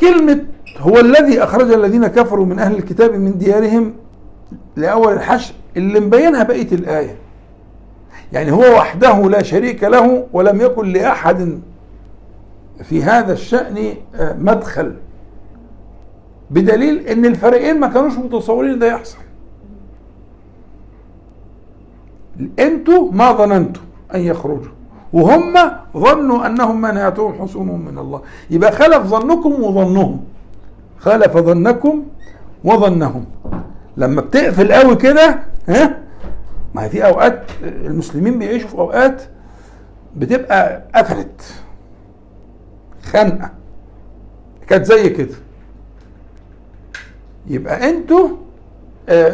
[0.00, 0.44] كلمة
[0.78, 3.92] هو الذي أخرج الذين كفروا من أهل الكتاب من ديارهم
[4.76, 7.27] لأول الحشر اللي مبينها بقية الآية.
[8.32, 11.60] يعني هو وحده لا شريك له ولم يكن لأحد
[12.82, 14.94] في هذا الشأن آه، مدخل.
[16.50, 19.18] بدليل إن الفريقين ما كانوش متصورين ده يحصل.
[22.58, 23.80] أنتوا ما ظننتم
[24.14, 24.72] أن يخرجوا
[25.12, 25.54] وهم
[25.96, 28.20] ظنوا أنهم منعتهم حصونهم من الله.
[28.50, 30.20] يبقى خلف ظنكم وظنهم.
[30.98, 32.02] خلف ظنكم
[32.64, 33.24] وظنهم.
[33.96, 35.38] لما بتقفل قوي كده
[35.68, 35.98] ها
[36.74, 39.22] ما هي في أوقات المسلمين بيعيشوا في أوقات
[40.16, 41.42] بتبقى قفلت
[43.02, 43.50] خنقه
[44.68, 45.34] كانت زي كده.
[47.46, 48.28] يبقى أنتوا
[49.08, 49.28] آه،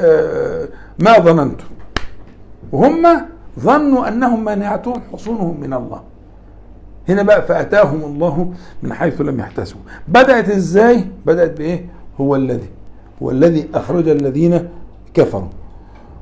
[0.65, 0.69] آه،
[0.99, 1.65] ما ظننتم.
[2.73, 3.07] وهم
[3.61, 6.03] ظنوا أنهم مانعتهم حصونهم من الله.
[7.09, 9.81] هنا بقى فأتاهم الله من حيث لم يحتسبوا.
[10.09, 11.87] بدأت إزاي؟ بدأت بإيه؟
[12.21, 12.69] هو الذي
[13.23, 14.69] هو الذي أخرج الذين
[15.15, 15.49] كفروا.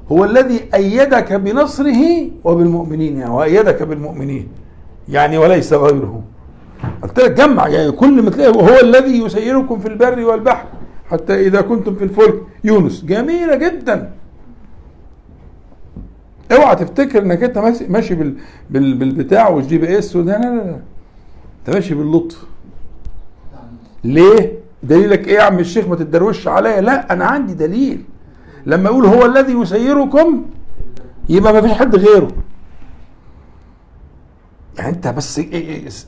[0.08, 4.48] هو الذي أيدك بنصره وبالمؤمنين يعني وايدك بالمؤمنين
[5.08, 6.22] يعني وليس غيره.
[7.02, 10.66] قلت لك جمع يعني كل ما تلاقي هو الذي يسيركم في البر والبحر
[11.10, 12.34] حتى إذا كنتم في الفلك.
[12.64, 14.12] يونس جميلة جدا.
[16.52, 18.34] اوعى تفتكر إنك أنت ماشي بال
[18.70, 20.80] بال بالبتاع وال GPS وده لا لا لا.
[21.60, 22.46] أنت ماشي باللطف.
[24.04, 26.80] ليه؟ دليلك إيه يا عم الشيخ؟ ما تتدروش عليا.
[26.80, 28.04] لا أنا عندي دليل.
[28.66, 30.44] لما أقول هو الذي يسيركم
[31.28, 32.28] يبقى ما فيش حد غيره.
[34.78, 35.40] يعني انت بس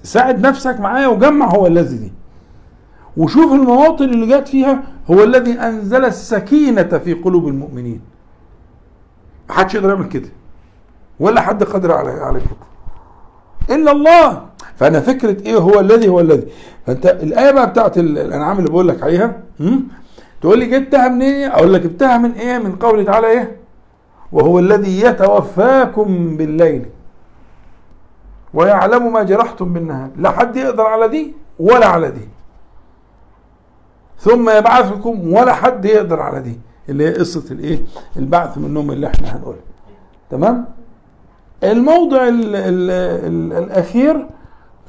[0.02, 2.12] ساعد نفسك معايا وجمع هو الذي دي.
[3.16, 8.00] وشوف المواطن اللي جات فيها هو الذي أنزل السكينة في قلوب المؤمنين.
[9.48, 10.28] ما حدش يقدر يعمل كده.
[11.20, 14.46] ولا حد قادر على على كده إلا الله.
[14.76, 16.46] فأنا فكرة إيه هو الذي هو الذي.
[16.86, 19.40] فأنت الآية بقى بتاعت الأنعام اللي بقول لك عليها
[20.44, 23.56] تقول لي جبتها منين أقول لك جبتها من إيه؟ من قوله تعالى إيه؟
[24.32, 26.86] وهو الذي يتوفاكم بالليل
[28.54, 30.10] ويعلم ما جرحتم بالنهار.
[30.16, 32.28] لا حد يقدر على دي ولا على دي.
[34.18, 36.58] ثم يبعثكم ولا حد يقدر على دي.
[36.88, 37.78] اللي هي قصة الإيه؟
[38.16, 39.60] البعث من النوم اللي إحنا هنقولها
[40.30, 40.64] تمام؟
[41.62, 44.26] الموضع ال ال ال الأخير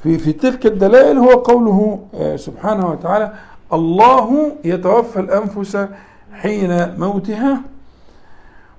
[0.02, 3.32] في في تلك الدلائل هو قوله آه، سبحانه وتعالى
[3.72, 5.88] الله يتوفى الأنفس
[6.32, 7.60] حين موتها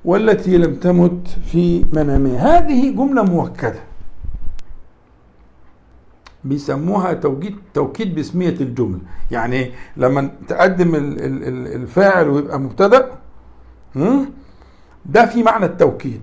[0.06, 2.58] والتي لم تمت في منامها.
[2.58, 3.80] هذه جملة موكده
[6.44, 9.00] بيسموها توكيد توكيد باسمية الجملة.
[9.32, 13.12] يعني لما تقدم الفاعل ويبقى مبتدأ
[15.06, 16.22] ده في معنى التوكيد.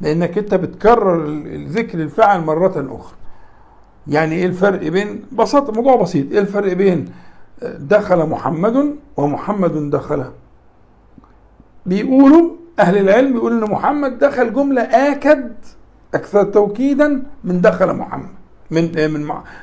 [0.00, 1.26] لأنك أنت بتكرر
[1.68, 3.16] ذكر الفاعل مرة أخرى.
[4.06, 6.32] يعني إيه الفرق بين بساطه موضوع بسيط.
[6.32, 7.12] إيه الفرق بين
[7.62, 10.24] دخل محمد ومحمد دخل.
[11.86, 15.52] بيقولوا أهل العلم بيقولوا إن محمد دخل جملة آكد
[16.14, 18.28] أكثر توكيدا من دخل محمد
[18.70, 18.82] من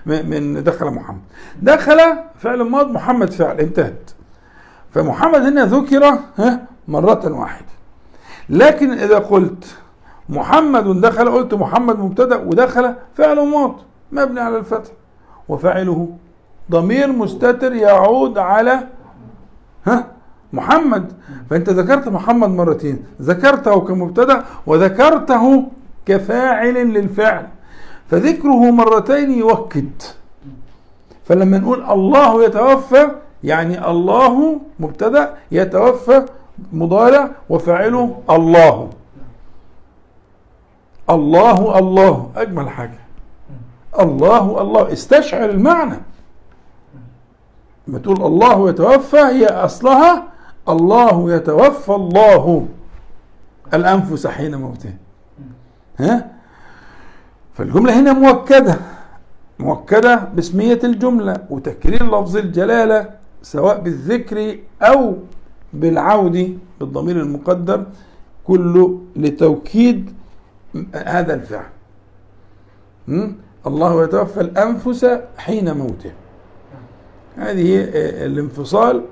[0.05, 1.21] من من دخل محمد.
[1.61, 1.99] دخل
[2.39, 4.11] فعل ماض محمد فعل انتهت.
[4.93, 6.19] فمحمد هنا ذكر
[6.87, 7.71] مرة واحدة.
[8.49, 9.77] لكن إذا قلت
[10.29, 13.75] محمد دخل قلت محمد مبتدأ ودخل فعل ماض
[14.11, 14.91] مبني على الفتح.
[15.49, 16.17] وفاعله
[16.71, 18.79] ضمير مستتر يعود على
[19.87, 20.07] ها؟
[20.53, 21.11] محمد.
[21.49, 23.05] فأنت ذكرت محمد مرتين.
[23.21, 25.63] ذكرته كمبتدأ وذكرته
[26.05, 27.47] كفاعل للفعل.
[28.11, 30.01] فذكره مرتين يوكد
[31.25, 33.11] فلما نقول الله يتوفى
[33.43, 36.25] يعني الله مبتدأ يتوفى
[36.73, 38.89] مضارع وفاعله الله.
[41.09, 42.31] الله الله.
[42.35, 42.99] أجمل حاجة.
[43.99, 44.93] الله الله.
[44.93, 46.10] استشعر المعنى.
[47.87, 50.27] لما تقول الله يتوفى هي أصلها
[50.69, 52.67] الله يتوفى الله.
[53.73, 54.93] الأنفس حين موتها
[55.99, 56.31] ها؟
[57.53, 58.79] فالجملة هنا مؤكدة.
[59.59, 63.09] مؤكدة باسمية الجملة وتكرير لفظ الجلالة
[63.41, 65.15] سواء بالذكر أو
[65.73, 67.85] بالعود بالضمير المقدر
[68.43, 70.13] كله لتوكيد
[70.95, 71.69] هذا الفعل.
[73.67, 75.05] الله يتوفى الأنفس
[75.37, 76.11] حين موته.
[77.37, 77.83] هذه
[78.25, 79.05] الانفصال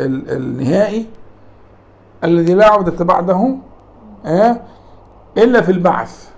[0.00, 1.06] النهائي
[2.24, 3.56] الذي لا عودة بعده
[4.26, 4.60] آه،
[5.38, 6.30] إلا في البعث.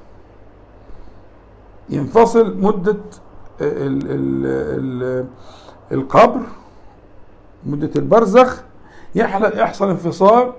[1.90, 2.96] ينفصل مدة
[3.60, 5.26] ال
[5.92, 6.40] القبر
[7.66, 8.62] مدة البرزخ.
[9.14, 10.52] يحصل انفصال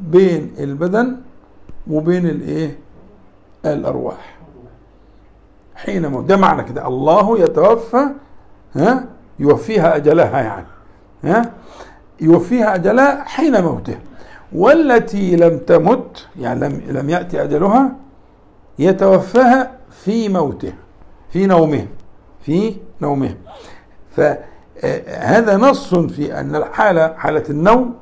[0.00, 1.16] بين البدن
[1.90, 2.78] وبين الإيه؟
[3.64, 4.36] الأرواح.
[5.74, 8.06] حين موت ده معنى كده الله يتوفى
[8.74, 9.04] ها
[9.38, 10.66] يوفيها أجلها يعني
[11.24, 11.52] ها؟
[12.20, 13.98] يوفيها أجلها حين موتها
[14.52, 17.92] والتي لم تمت يعني لم لم يأتي أجلها
[18.78, 20.72] يتوفاها في موته
[21.30, 21.86] في نومه
[22.42, 23.34] في نومه.
[24.16, 27.94] فهذا نص في أن الحالة حالة النوم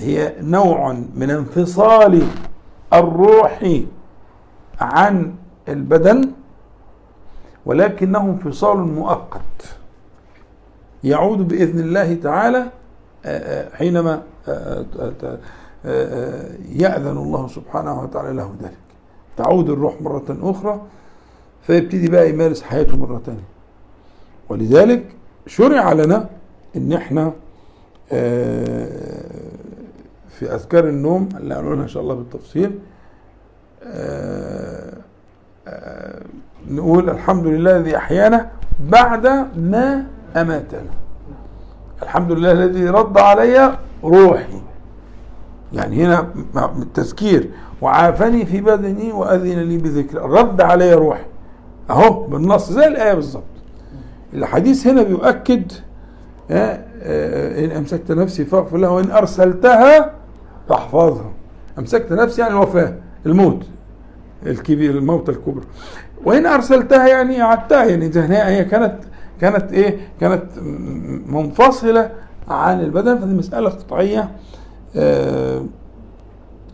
[0.00, 2.22] هي نوع من انفصال
[2.92, 3.80] الروح
[4.80, 5.34] عن
[5.68, 6.30] البدن
[7.66, 9.79] ولكنه انفصال مؤقت.
[11.04, 12.68] يعود بإذن الله تعالى آه،
[13.24, 14.84] آه، حينما آه،
[16.72, 18.76] يأذن الله سبحانه وتعالى له ذلك.
[19.36, 20.80] تعود الروح مرة أخرى
[21.62, 23.40] فيبتدي بقى يمارس حياته مرة ثانية
[24.48, 25.04] ولذلك
[25.46, 26.28] شرع لنا
[26.76, 27.32] إن إحنا
[30.28, 32.78] في أذكار النوم اللي هنقولها إن شاء الله بالتفصيل
[36.70, 40.90] نقول الحمد لله الذي أحيانا بعد ما أماتنا.
[42.02, 44.62] الحمد لله الذي رد علي روحي.
[45.72, 47.50] يعني هنا التذكير.
[47.82, 50.30] وعافني في بدني وأذن لي بذكر.
[50.30, 51.24] رد علي روحي.
[51.90, 53.42] أهو بالنص زي الآية بالظبط.
[54.34, 55.72] الحديث هنا بيؤكد
[56.50, 60.12] آه، آه، إن أمسكت نفسي فاغفر لها وإن أرسلتها
[60.68, 61.32] فاحفظها.
[61.78, 62.94] أمسكت نفسي يعني الوفاة
[63.26, 63.66] الموت
[64.46, 65.64] الكبير الموت الكبرى.
[66.24, 68.94] وإن أرسلتها يعني أعدتها يعني هي كانت
[69.40, 70.42] كانت إيه؟ كانت
[71.26, 72.10] منفصلة
[72.48, 74.30] عن البدن فدي مسألة قطعية.
[74.96, 75.64] آه،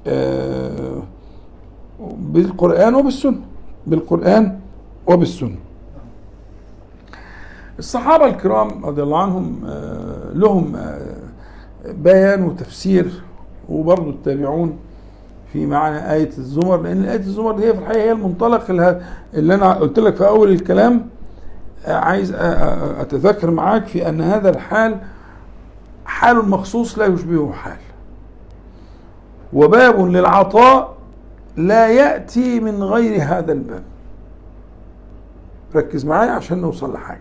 [0.07, 1.03] آه،
[2.19, 3.41] بالقرآن وبالسنة.
[3.87, 4.59] بالقرآن
[5.07, 5.57] وبالسنة.
[7.79, 10.77] الصحابة الكرام رضي الله عنهم آه، لهم
[11.87, 13.23] بيان وتفسير
[13.69, 14.77] وبرضه التابعون
[15.53, 18.71] في معنى آية الزمر لأن آية الزمر هي في الحقيقة هي المنطلق
[19.35, 21.07] اللي أنا قلت لك في أول الكلام.
[21.87, 22.33] عايز
[23.01, 24.99] أتذكر معاك في أن هذا الحال
[26.05, 27.77] حال مخصوص لا يشبهه حال.
[29.53, 30.97] وباب للعطاء
[31.57, 33.83] لا يأتي من غير هذا الباب.
[35.77, 37.21] ركز معايا عشان نوصل لحاجة.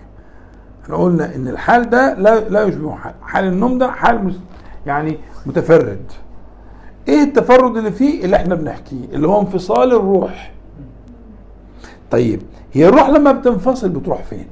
[0.83, 3.13] إحنا قلنا إن الحال ده لا لا يشبهه حال.
[3.21, 4.35] حال النوم ده حال
[4.85, 6.11] يعني متفرد.
[7.07, 10.51] إيه التفرد اللي فيه؟ اللي إحنا بنحكيه اللي هو انفصال الروح.
[12.11, 12.41] طيب
[12.73, 14.47] هي الروح لما بتنفصل بتروح فين؟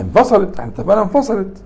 [0.00, 1.62] انفصلت إحنا اتفقنا انفصلت.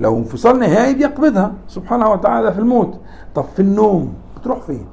[0.00, 3.00] لو انفصال نهائي بيقبضها سبحانه وتعالى في الموت.
[3.34, 4.86] طب في النوم بتروح فين؟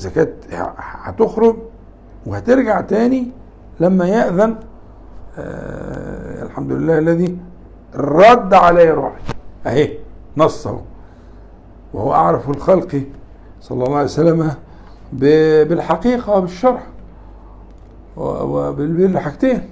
[0.00, 0.32] إذا كانت
[0.78, 1.56] هتخرج
[2.26, 3.30] وهترجع تاني
[3.80, 4.56] لما يأذن
[5.38, 7.38] آه الحمد لله الذي
[7.94, 9.22] رد علي روحي.
[9.66, 9.98] أهي
[10.36, 10.80] نصه
[11.94, 13.02] وهو أعرف الخلق
[13.60, 14.54] صلى الله عليه وسلم
[15.12, 16.82] بالحقيقة وبالشرع
[18.16, 19.70] وبالحاجتين.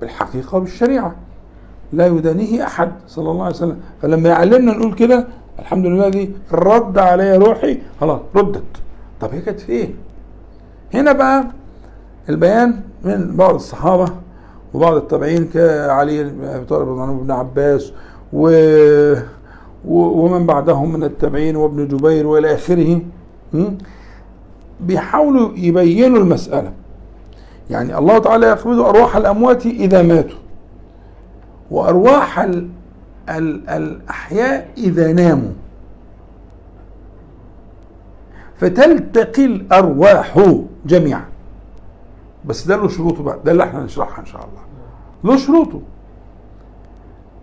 [0.00, 1.14] بالحقيقة وبالشريعة.
[1.92, 3.76] لا يدانيه أحد صلى الله عليه وسلم.
[4.02, 5.26] فلما يعلمنا نقول كده
[5.58, 7.78] الحمد لله دي رد علي روحي.
[8.00, 8.62] خلاص ردت.
[9.20, 9.94] طب هي كانت فين؟
[10.94, 11.44] هنا بقى
[12.28, 14.06] البيان من بعض الصحابة
[14.74, 16.88] وبعض التابعين كعلي بن طالب
[17.24, 17.92] بن عباس
[18.32, 18.50] و
[19.88, 23.00] ومن بعدهم من التابعين وابن جبير والى آخره.
[24.80, 26.72] بيحاولوا يبينوا المسألة.
[27.70, 30.38] يعني الله تعالى يقبض أرواح الأموات إذا ماتوا.
[31.70, 32.68] وأرواح ال
[33.28, 35.52] ال الأحياء إذا ناموا.
[38.56, 40.38] فتلتقي الأرواح
[40.86, 41.24] جميعا.
[42.44, 43.38] بس ده له شروطه بقى.
[43.44, 44.60] ده اللي إحنا هنشرحها إن شاء الله.
[45.24, 45.80] له شروطه.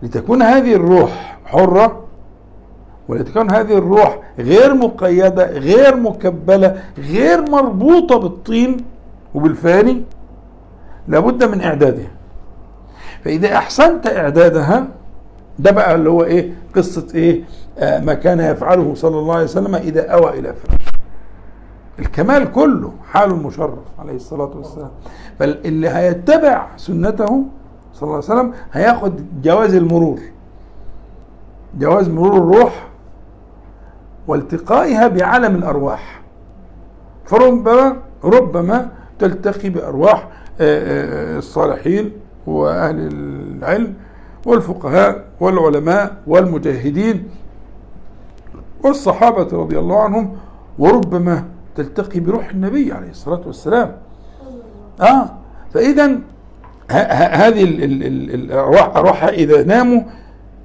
[0.02, 2.04] لتكون هذه الروح حرة
[3.08, 8.76] ولتكون هذه الروح غير مقيدة غير مكبلة غير مربوطة بالطين
[9.34, 10.02] وبالفاني
[11.08, 12.10] لابد من إعدادها.
[13.24, 14.86] فإذا أحسنت إعدادها
[15.58, 17.42] ده بقى اللي هو إيه قصة إيه
[17.78, 20.88] آه ما كان يفعله صلى الله عليه وسلم إذا أوى إلى فراش
[21.98, 24.90] الكمال كله حال المشرف عليه الصلاة والسلام.
[25.38, 27.44] فاللي هيتبع سنته
[27.92, 30.20] صلى الله عليه وسلم هياخد جواز المرور.
[31.78, 32.86] جواز مرور الروح
[34.28, 36.20] والتقائها بعالم الأرواح.
[37.24, 38.88] فربما ربما
[39.18, 40.28] تلتقي بأرواح
[40.60, 42.10] آه، آه، الصالحين
[42.46, 42.96] وأهل
[43.58, 43.94] العلم
[44.46, 47.28] والفقهاء والعلماء والمجاهدين
[48.84, 50.36] والصحابة رضي الله عنهم
[50.78, 51.44] وربما
[51.76, 53.96] تلتقي بروح النبي عليه الصلاة والسلام.
[55.00, 55.30] آه
[55.74, 56.18] فإذا
[56.90, 57.64] هذه
[58.34, 60.02] الأرواح إذا ناموا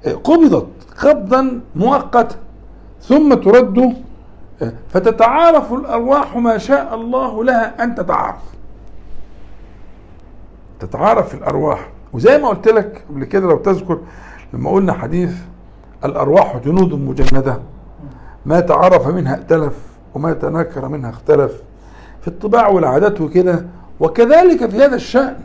[0.06, 0.66] آه، قبضت
[0.98, 2.36] قبضا مؤقتا
[3.02, 3.94] ثم ترد
[4.88, 8.42] فتتعارف الأرواح ما شاء الله لها أن تتعارف.
[10.80, 11.88] تتعارف الأرواح.
[12.12, 13.98] وزي ما قلت لك قبل كده لو تذكر
[14.52, 15.32] لما قلنا حديث
[16.04, 17.58] الأرواح جنود مجندة
[18.46, 19.74] ما تعرف منها ائتلف
[20.14, 21.62] وما تنكر منها اختلف.
[22.20, 23.66] في الطباع والعادات وكده
[24.00, 25.36] وكذلك في هذا الشأن.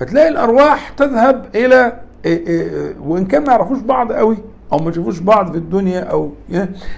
[0.00, 1.92] فتلاقي الأرواح تذهب إلى
[2.24, 4.36] إيه، إيه، وإن كان ما يعرفوش بعض قوي
[4.72, 6.30] أو ما يشوفوش بعض في الدنيا أو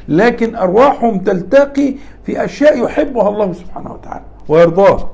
[0.08, 1.94] لكن أرواحهم تلتقي
[2.24, 5.10] في أشياء يحبها الله سبحانه وتعالى ويرضاها.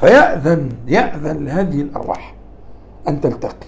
[0.00, 2.34] فيأذن يأذن لهذه الأرواح
[3.08, 3.66] أن تلتقي.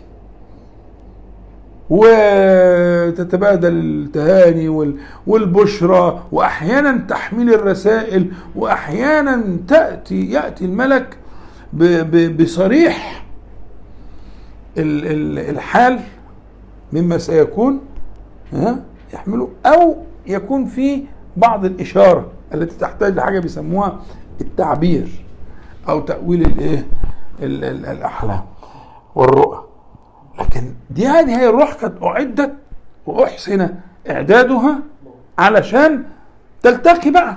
[1.90, 4.68] وتتبادل التهاني
[5.26, 11.16] والبشرى واحيانا تحميل الرسائل واحيانا تأتي يأتي الملك
[12.42, 13.24] بصريح
[14.78, 16.00] الحال.
[16.92, 17.80] مما سيكون
[18.52, 18.78] ها
[19.14, 21.04] يحمله أو يكون في
[21.36, 24.00] بعض الإشارة التي تحتاج لحاجة بيسموها
[24.40, 25.24] التعبير
[25.88, 26.86] أو تأويل الايه
[27.42, 28.42] الأحلام
[29.14, 29.64] والرؤى.
[30.40, 32.52] لكن دي هذه هي الروح قد أعدت
[33.06, 33.68] وأحسن
[34.10, 34.78] إعدادها
[35.38, 36.04] علشان
[36.62, 37.36] تلتقي بقى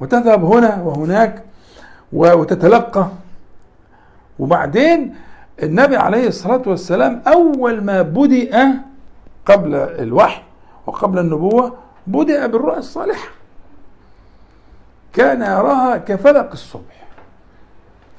[0.00, 1.42] وتذهب هنا وهناك
[2.12, 3.08] وتتلقى.
[4.38, 5.14] وبعدين
[5.62, 8.72] النبي عليه الصلاة والسلام أول ما بدأ
[9.46, 10.42] قبل الوحي
[10.86, 11.74] وقبل النبوة
[12.06, 13.28] بدأ بالرؤى الصالحة.
[15.12, 17.06] كان يراها كفلق الصبح.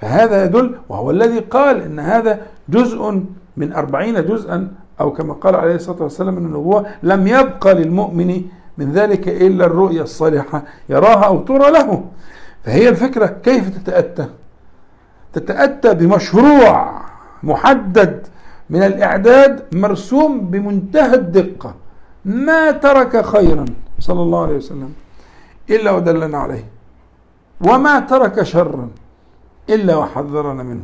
[0.02, 3.24] فهذا يدل وهو الذي قال إن هذا جزء
[3.58, 8.42] من أربعين جزءا أو كما قال عليه الصلاة والسلام من النبوة لم يبقى للمؤمن
[8.78, 10.64] من ذلك إلا الرؤيا الصالحة.
[10.90, 12.04] يراها أو ترى له.
[12.64, 14.26] فهي الفكرة كيف تتأتى؟
[15.34, 17.02] تتأتى بمشروع.
[17.44, 18.28] محدد
[18.70, 21.76] من الإعداد مرسوم بمنتهى الدقة.
[22.26, 23.66] ما ترك خيرا
[24.00, 24.94] صلى الله عليه وسلم
[25.70, 26.66] إلا ودلنا عليه.
[27.62, 28.90] وما ترك شرا
[29.70, 30.84] إلا وحذرنا منه.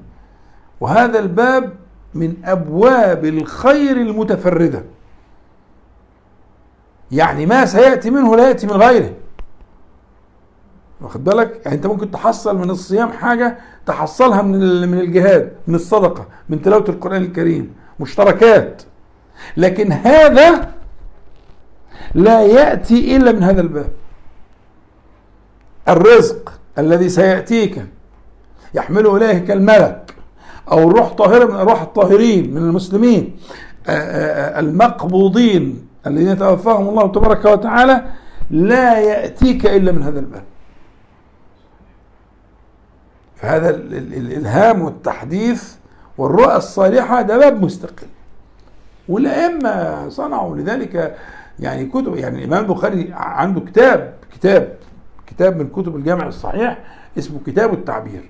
[0.80, 1.74] وهذا الباب
[2.14, 4.84] من أبواب الخير المتفردة.
[7.12, 9.14] يعني ما سيأتي منه لا يأتي من غيره.
[11.04, 16.28] واخد بالك؟ يعني انت ممكن تحصل من الصيام حاجة تحصلها من من الجهاد من الصدقة
[16.49, 18.82] من تلاوة القرآن الكريم مشتركات.
[19.58, 20.70] لكن هذا
[22.16, 23.89] لا يأتي إلا من هذا الباب.
[25.89, 27.86] الرزق الذي سيأتيك
[28.74, 30.16] يحمله إليك الملك
[30.72, 33.38] أو الروح طاهره من ارواح الطاهرين من المسلمين
[34.60, 38.06] المقبوضين الذين توفاهم الله تبارك وتعالى
[38.51, 40.43] لا يأتيك إلا من هذا الباب.
[43.43, 45.73] فهذا الإلهام والتحديث
[46.17, 48.07] والرؤى الصالحة ده باب مستقل.
[49.09, 51.17] والأئمة صنعوا لذلك
[51.59, 54.75] يعني كتب يعني الإمام البخاري عنده كتاب كتاب
[55.27, 56.77] كتاب من كتب الجامع الصحيح
[57.17, 58.29] اسمه كتاب التعبير.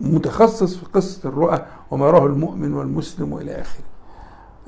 [0.00, 3.84] متخصص في قصة الرؤى وما يراه المؤمن والمسلم وإلى آخره.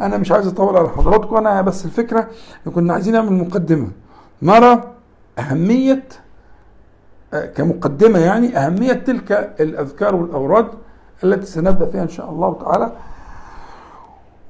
[0.00, 2.28] أنا مش عايز أطول على حضراتكم أنا بس الفكرة
[2.74, 3.88] كنا عايزين نعمل مقدمة.
[4.42, 4.82] نرى
[5.38, 6.02] أهمية
[7.56, 10.66] كمقدمة يعني أهمية تلك الأذكار والأوراد
[11.24, 12.92] التي سنبدأ فيها إن شاء الله تعالى.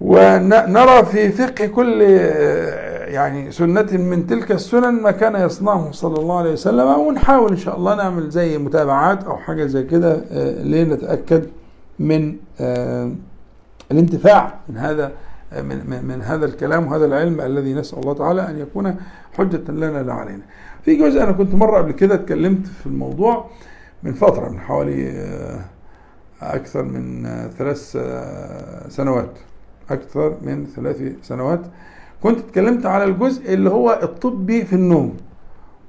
[0.00, 2.02] ونرى في فقه كل
[3.04, 7.76] يعني سنة من تلك السنن ما كان يصنعه صلى الله عليه وسلم ونحاول إن شاء
[7.76, 10.16] الله نعمل زي متابعات أو حاجة زي كده
[10.62, 11.46] لنتأكد
[11.98, 12.36] من
[13.92, 15.12] الانتفاع من هذا
[15.52, 18.96] من, من هذا الكلام وهذا العلم الذي نسأل الله تعالى أن يكون
[19.38, 20.42] حجة لنا لا علينا.
[20.84, 23.46] في جزء أنا كنت مرة قبل كده اتكلمت في الموضوع
[24.02, 25.12] من فترة من حوالي
[26.42, 27.22] أكثر من
[27.58, 27.96] ثلاث
[28.88, 29.30] سنوات.
[29.90, 31.60] أكثر من ثلاث سنوات
[32.22, 35.16] كنت اتكلمت على الجزء اللي هو الطبي في النوم.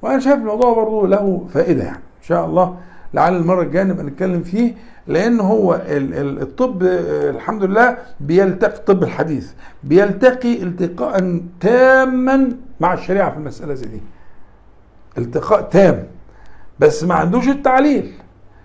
[0.02, 2.78] وأنا شايف الموضوع برضه له فائدة يعني إن شاء الله
[3.14, 4.74] لعل المرة الجاية نبقى نتكلم فيه
[5.08, 9.52] لأن هو الطب الحمد لله بيلتقي الطب الحديث
[9.84, 14.02] بيلتقي التقاء تاما مع الشريعة في المسألة زي دي.
[15.18, 16.08] التقاء تام
[16.80, 18.12] بس ما عندوش التعليل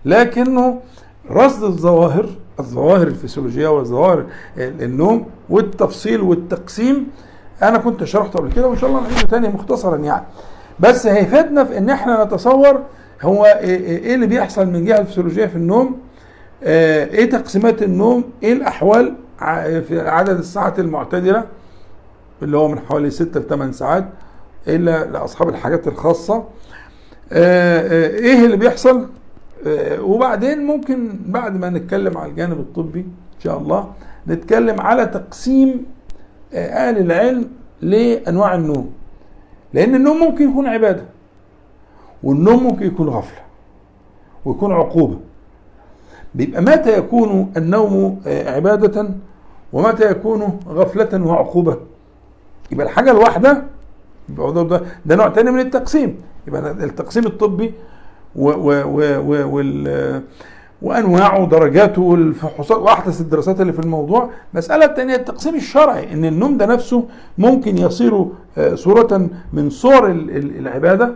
[0.04, 0.80] لكنه
[1.30, 2.26] رصد الظواهر
[2.60, 4.24] الظواهر الفسيولوجية والظواهر
[4.58, 7.06] النوم والتفصيل والتقسيم.
[7.62, 10.24] أنا كنت شرحته قبل كده وإن شاء الله نعيده تاني مختصرا يعني.
[10.80, 12.80] بس هيفيدنا في إن إحنا نتصور
[13.22, 15.98] هو إيه اللي بيحصل من جهة الفسيولوجية في النوم
[16.62, 19.14] إيه تقسيمات النوم إيه الأحوال
[19.88, 21.44] في عدد الساعات المعتدلة
[22.42, 24.08] اللي هو من حوالي 6 ل 8 ساعات.
[24.68, 26.44] إلا لأصحاب الحاجات الخاصة.
[27.32, 29.08] إيه اللي بيحصل؟
[30.00, 33.92] وبعدين ممكن بعد ما نتكلم على الجانب الطبي إن شاء الله
[34.28, 35.86] نتكلم على تقسيم
[36.54, 37.48] أهل العلم
[37.80, 38.92] لأنواع النوم.
[39.74, 41.04] لأن النوم ممكن يكون عبادة
[42.22, 43.40] والنوم ممكن يكون غفلة
[44.44, 45.18] ويكون عقوبة.
[46.34, 49.08] بيبقى متى يكون النوم عبادة
[49.72, 51.76] ومتى يكون غفلة وعقوبة؟
[52.70, 53.62] يبقى الحاجة الواحدة
[54.32, 56.16] يبقى ده, ده نوع تاني من التقسيم.
[56.46, 57.72] يبقى التقسيم الطبي
[58.36, 60.22] و و و وال
[60.82, 64.30] وأنواعه ودرجاته والفحوصات وأحدث الدراسات اللي في الموضوع.
[64.54, 67.04] مسألة تانية التقسيم الشرعي إن النوم ده نفسه
[67.38, 68.26] ممكن يصير
[68.58, 71.14] آه، صورة من صور ال- ال- العبادة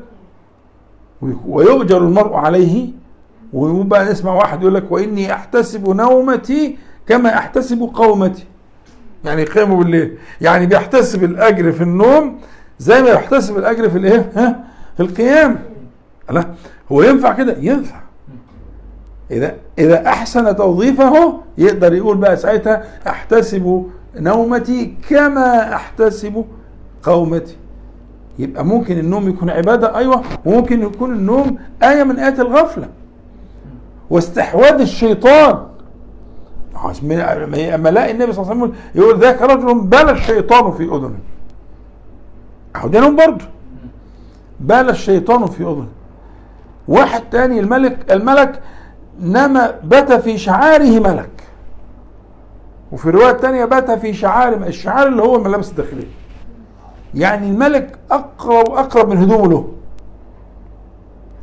[1.49, 2.89] ويؤجر المرء عليه.
[3.53, 8.45] ويبقى نسمع واحد يقول لك وإني أحتسب نومتي كما أحتسب قومتي.
[9.25, 10.19] يعني قيامه بالليل.
[10.41, 12.39] يعني بيحتسب الأجر في النوم
[12.79, 14.65] زي ما يحتسب الأجر في الإيه؟ ها؟
[14.97, 15.59] في القيام.
[16.31, 16.45] لا
[16.93, 18.01] هو ينفع كده؟ ينفع.
[19.31, 26.45] إذا إذا أحسن توظيفه يقدر يقول بقى ساعتها أحتسب نومتي كما أحتسب
[27.03, 27.57] قومتي.
[28.39, 30.23] يبقى ممكن النوم يكون عبادة؟ أيوه.
[30.45, 32.89] وممكن يكون النوم آية من آيات الغفلة.
[34.11, 35.59] واستحواذ الشيطان.
[37.75, 41.19] اما لاقي النبي صلى الله عليه وسلم يقول ذاك رجل بال الشيطان في أذنه.
[42.77, 43.45] نوم برضه
[44.61, 45.89] بال الشيطان في أذنه.
[46.89, 48.63] واحد تاني الملك الملك
[49.21, 51.31] نام بات في شعاره ملك.
[52.93, 56.07] وفي رواية تانية بات في شعار الشعار اللي هو الملابس الداخلية
[57.15, 59.69] يعني الملك أقرب أقرب من هدومه له.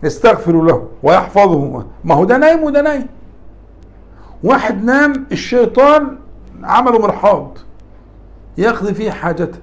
[0.03, 1.85] يستغفر له ويحفظه.
[2.03, 3.07] ما هو ده نايم وده نايم.
[4.43, 6.17] واحد نام الشيطان
[6.63, 7.57] عمله مرحاض.
[8.57, 9.59] يقضي فيه حاجته.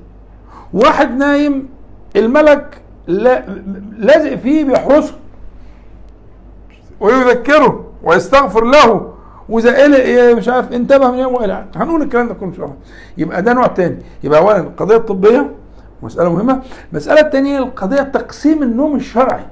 [0.72, 1.68] واحد نايم
[2.16, 3.44] الملك لا
[3.98, 5.14] لازق فيه بيحرسه
[7.00, 9.12] ويذكره ويستغفر له.
[9.48, 12.76] وإذا قلق مش عارف انتبه من يوم وقلق هنقول الكلام ده كله إن شاء الله.
[13.18, 13.98] يبقى ده نوع تاني.
[14.24, 15.50] يبقى اولا القضية الطبية
[16.02, 16.62] مسألة مهمة.
[16.92, 19.44] المساله الثانية القضية تقسيم النوم الشرعي.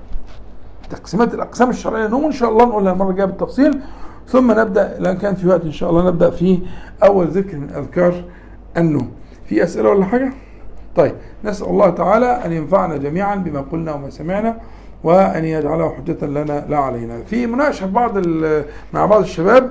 [0.91, 3.81] تقسيمات الأقسام الشرعية للنوم إن شاء الله نقولها المرة الجاية بالتفصيل.
[4.29, 6.59] ثم نبدأ لأن كان في وقت إن شاء الله نبدأ في
[7.05, 8.25] أول ذكر من أذكار
[8.77, 9.11] النوم.
[9.47, 10.33] في أسئلة ولا حاجة؟
[10.97, 11.12] طيب
[11.44, 14.57] نسأل الله تعالى أن ينفعنا جميعا بما قلنا وما سمعنا
[15.05, 17.22] وأن يجعله حجة لنا لا علينا.
[17.26, 18.18] في مناقشة بعض
[18.92, 19.70] مع بعض الشباب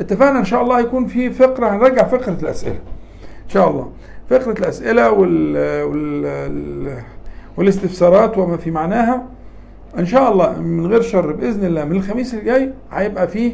[0.00, 2.78] اتفقنا إن شاء الله يكون في فقرة هنرجع فقرة الأسئلة.
[3.44, 3.90] إن شاء الله.
[4.30, 6.96] فقرة الأسئلة وال, وال
[7.56, 9.22] والاستفسارات وما في معناها.
[9.98, 13.52] إن شاء الله من غير شر بإذن الله من الخميس الجاي هيبقى فيه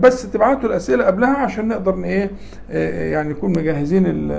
[0.00, 2.30] بس تبعتوا الأسئلة قبلها عشان نقدر إيه
[3.12, 4.32] يعني نكون مجهزين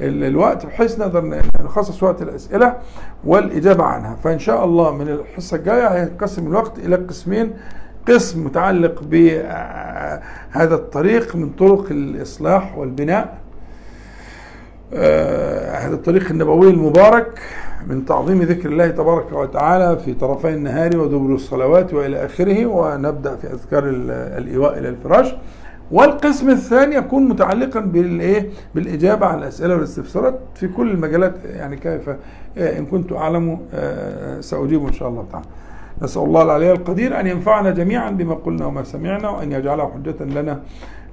[0.00, 2.76] الوقت بحيث نقدر نخصص وقت الاسئله
[3.24, 4.16] والإجابة عنها.
[4.24, 7.52] فإن شاء الله من الحصة الجاية هينقسم الوقت إلى قسمين.
[8.08, 13.38] قسم متعلق بهذا الطريق من طرق الإصلاح والبناء.
[15.72, 17.40] هذا الطريق النبوي المبارك
[17.86, 22.66] من تعظيم ذكر الله تبارك وتعالى في طرفي النهار ودبر الصلوات وإلى آخره.
[22.66, 23.84] ونبدأ في أذكار
[24.38, 25.34] الإيواء إلى الفراش.
[25.90, 32.10] والقسم الثاني يكون متعلقا بالإيه؟ بالإجابة على الأسئلة والاستفسارات في كل المجالات يعني كيف
[32.58, 33.58] إن كنت أعلم
[34.40, 35.46] سأجيب إن شاء الله تعالى
[36.02, 40.62] نسأل الله العلي القدير أن ينفعنا جميعا بما قلنا وما سمعنا وأن يجعله حجة لنا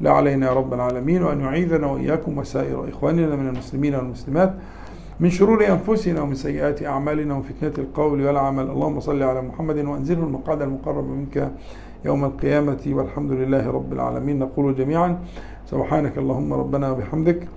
[0.01, 4.53] لا علينا يا رب العالمين وأن يعيذنا وإياكم وسائر إخواننا من المسلمين والمسلمات
[5.19, 8.63] من شرور أنفسنا ومن سيئات أعمالنا وفتنة القول والعمل.
[8.63, 11.51] اللهم صل على محمد وأنزله المقعد المقرب منك
[12.05, 14.39] يوم القيامة والحمد لله رب العالمين.
[14.39, 15.19] نقول جميعا
[15.65, 17.47] سبحانك اللهم ربنا وبحمدك.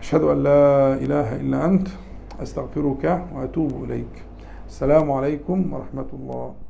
[0.00, 1.88] أشهد أن لا إله إلا أنت.
[2.42, 3.04] أستغفرك
[3.34, 4.14] وأتوب إليك.
[4.68, 6.61] السلام عليكم ورحمة الله